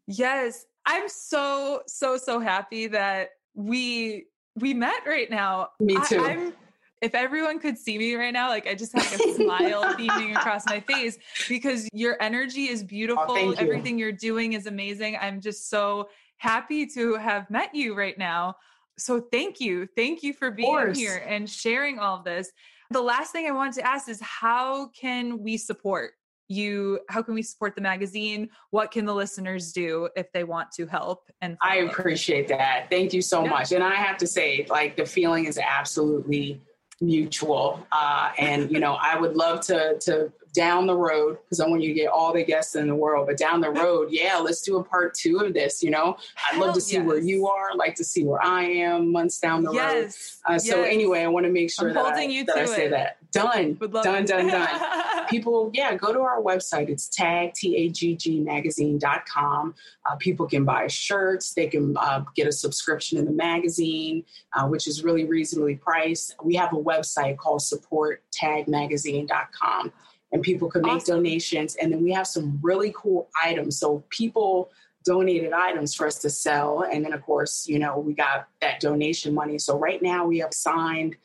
[0.07, 0.65] Yes.
[0.85, 4.25] I'm so, so, so happy that we
[4.55, 5.69] we met right now.
[5.79, 6.23] Me too.
[6.23, 6.53] I, am
[7.01, 10.65] if everyone could see me right now, like I just have a smile beaming across
[10.65, 11.17] my face
[11.49, 13.25] because your energy is oh, beautiful.
[13.29, 13.55] Oh, you.
[13.55, 15.17] Everything you're doing is amazing.
[15.19, 18.55] I'm just so happy to have met you right now.
[18.97, 19.87] So thank you.
[19.95, 22.51] Thank you for being here and sharing all of this.
[22.91, 26.13] The last thing I wanted to ask is how can we support
[26.47, 30.71] you how can we support the magazine what can the listeners do if they want
[30.71, 33.49] to help and i appreciate that thank you so yeah.
[33.49, 36.61] much and i have to say like the feeling is absolutely
[37.01, 41.67] mutual uh, and you know i would love to to down the road because I
[41.67, 43.27] want you to get all the guests in the world.
[43.27, 45.83] But down the road, yeah, let's do a part two of this.
[45.83, 46.17] You know,
[46.49, 47.05] I'd love to see yes.
[47.05, 50.39] where you are, I'd like to see where I am months down the yes.
[50.47, 50.55] road.
[50.55, 50.89] Uh, so yes.
[50.91, 53.17] anyway, I want to make sure I'm that, I, that I, say that.
[53.35, 55.27] Done, done, done, done.
[55.29, 56.89] People, yeah, go to our website.
[56.89, 59.75] It's Tagg t a g g magazine.com.
[60.05, 61.53] Uh, people can buy shirts.
[61.53, 64.23] They can uh, get a subscription in the magazine,
[64.53, 66.35] uh, which is really reasonably priced.
[66.43, 69.91] We have a website called support Tagg supporttagmagazine.com
[70.31, 71.17] and people can make awesome.
[71.17, 71.75] donations.
[71.75, 73.79] And then we have some really cool items.
[73.79, 74.69] So people
[75.03, 76.83] donated items for us to sell.
[76.91, 79.59] And then, of course, you know, we got that donation money.
[79.59, 81.15] So right now we have signed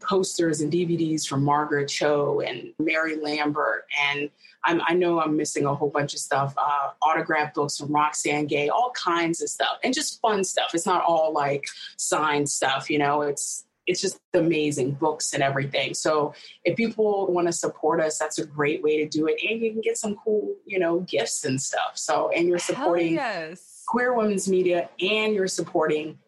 [0.00, 3.86] posters and DVDs from Margaret Cho and Mary Lambert.
[4.10, 4.30] And
[4.64, 8.46] I'm, i know I'm missing a whole bunch of stuff, uh, autograph books from Roxane
[8.46, 10.70] Gay, all kinds of stuff, and just fun stuff.
[10.74, 11.64] It's not all like
[11.96, 15.94] signed stuff, you know, it's it's just amazing books and everything.
[15.94, 19.40] So if people want to support us, that's a great way to do it.
[19.42, 21.92] And you can get some cool, you know, gifts and stuff.
[21.94, 23.84] So and you're supporting yes.
[23.88, 26.18] queer women's media and you're supporting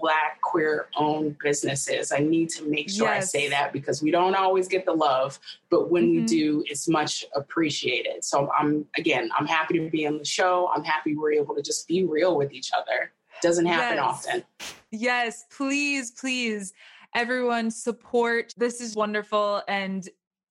[0.00, 2.12] black queer owned businesses.
[2.12, 3.34] I need to make sure yes.
[3.34, 5.38] I say that because we don't always get the love,
[5.70, 6.20] but when mm-hmm.
[6.20, 8.24] we do, it's much appreciated.
[8.24, 10.70] So I'm again, I'm happy to be on the show.
[10.74, 13.12] I'm happy we're able to just be real with each other.
[13.42, 14.04] Doesn't happen yes.
[14.04, 14.44] often.
[14.90, 16.72] Yes, please, please
[17.14, 18.54] everyone support.
[18.56, 19.62] This is wonderful.
[19.68, 20.08] And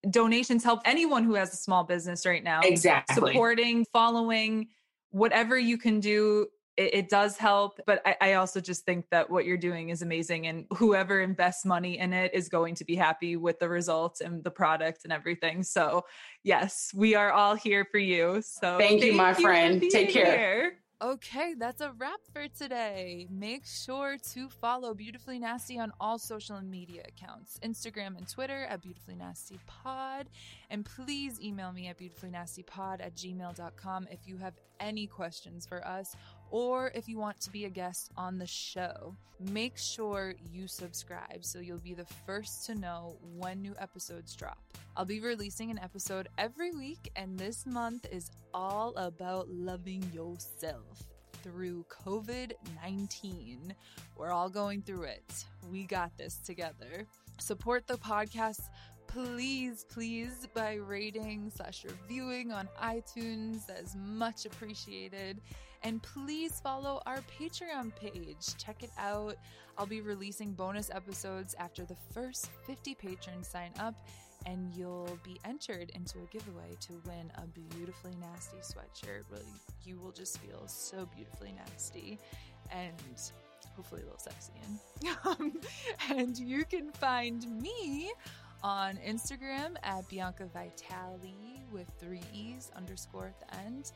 [0.10, 2.62] donations help anyone who has a small business right now.
[2.64, 3.34] Exactly.
[3.34, 4.68] Supporting, following,
[5.12, 6.48] whatever you can do.
[6.80, 10.02] It, it does help, but I, I also just think that what you're doing is
[10.02, 14.22] amazing, and whoever invests money in it is going to be happy with the results
[14.22, 15.62] and the product and everything.
[15.62, 16.06] So,
[16.44, 18.42] yes, we are all here for you.
[18.42, 19.84] So, thank, thank you, my you friend.
[19.92, 20.38] Take care.
[20.38, 20.80] Here.
[21.02, 23.26] Okay, that's a wrap for today.
[23.30, 28.82] Make sure to follow Beautifully Nasty on all social media accounts Instagram and Twitter at
[28.82, 30.28] Beautifully Nasty Pod.
[30.70, 36.18] And please email me at beautifullynastypod at gmail.com if you have any questions for us
[36.52, 39.16] or if you want to be a guest on the show.
[39.40, 44.58] Make sure you subscribe so you'll be the first to know when new episodes drop.
[44.98, 51.04] I'll be releasing an episode every week, and this month is all about loving yourself
[51.42, 52.52] through COVID
[52.84, 53.74] 19.
[54.18, 55.46] We're all going through it.
[55.72, 57.06] We got this together.
[57.40, 58.60] Support the podcast
[59.10, 63.66] please, please, by rating slash reviewing on iTunes.
[63.66, 65.42] That is much appreciated.
[65.84, 68.58] And please follow our Patreon page.
[68.58, 69.36] Check it out.
[69.78, 73.96] I'll be releasing bonus episodes after the first 50 patrons sign up,
[74.46, 79.24] and you'll be entered into a giveaway to win a beautifully nasty sweatshirt.
[79.30, 79.46] Really,
[79.86, 82.20] you will just feel so beautifully nasty
[82.72, 82.94] and
[83.76, 84.52] hopefully a little sexy.
[85.26, 85.66] And,
[86.10, 88.12] and you can find me
[88.64, 91.34] on Instagram at Bianca Vitale
[91.72, 93.92] with three E's underscore at the end.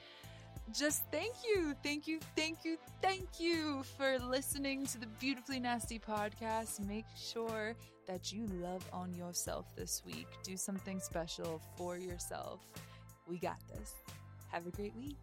[0.71, 5.99] Just thank you, thank you, thank you, thank you for listening to the Beautifully Nasty
[5.99, 6.85] podcast.
[6.87, 7.75] Make sure
[8.07, 10.27] that you love on yourself this week.
[10.43, 12.61] Do something special for yourself.
[13.27, 13.93] We got this.
[14.51, 15.17] Have a great week.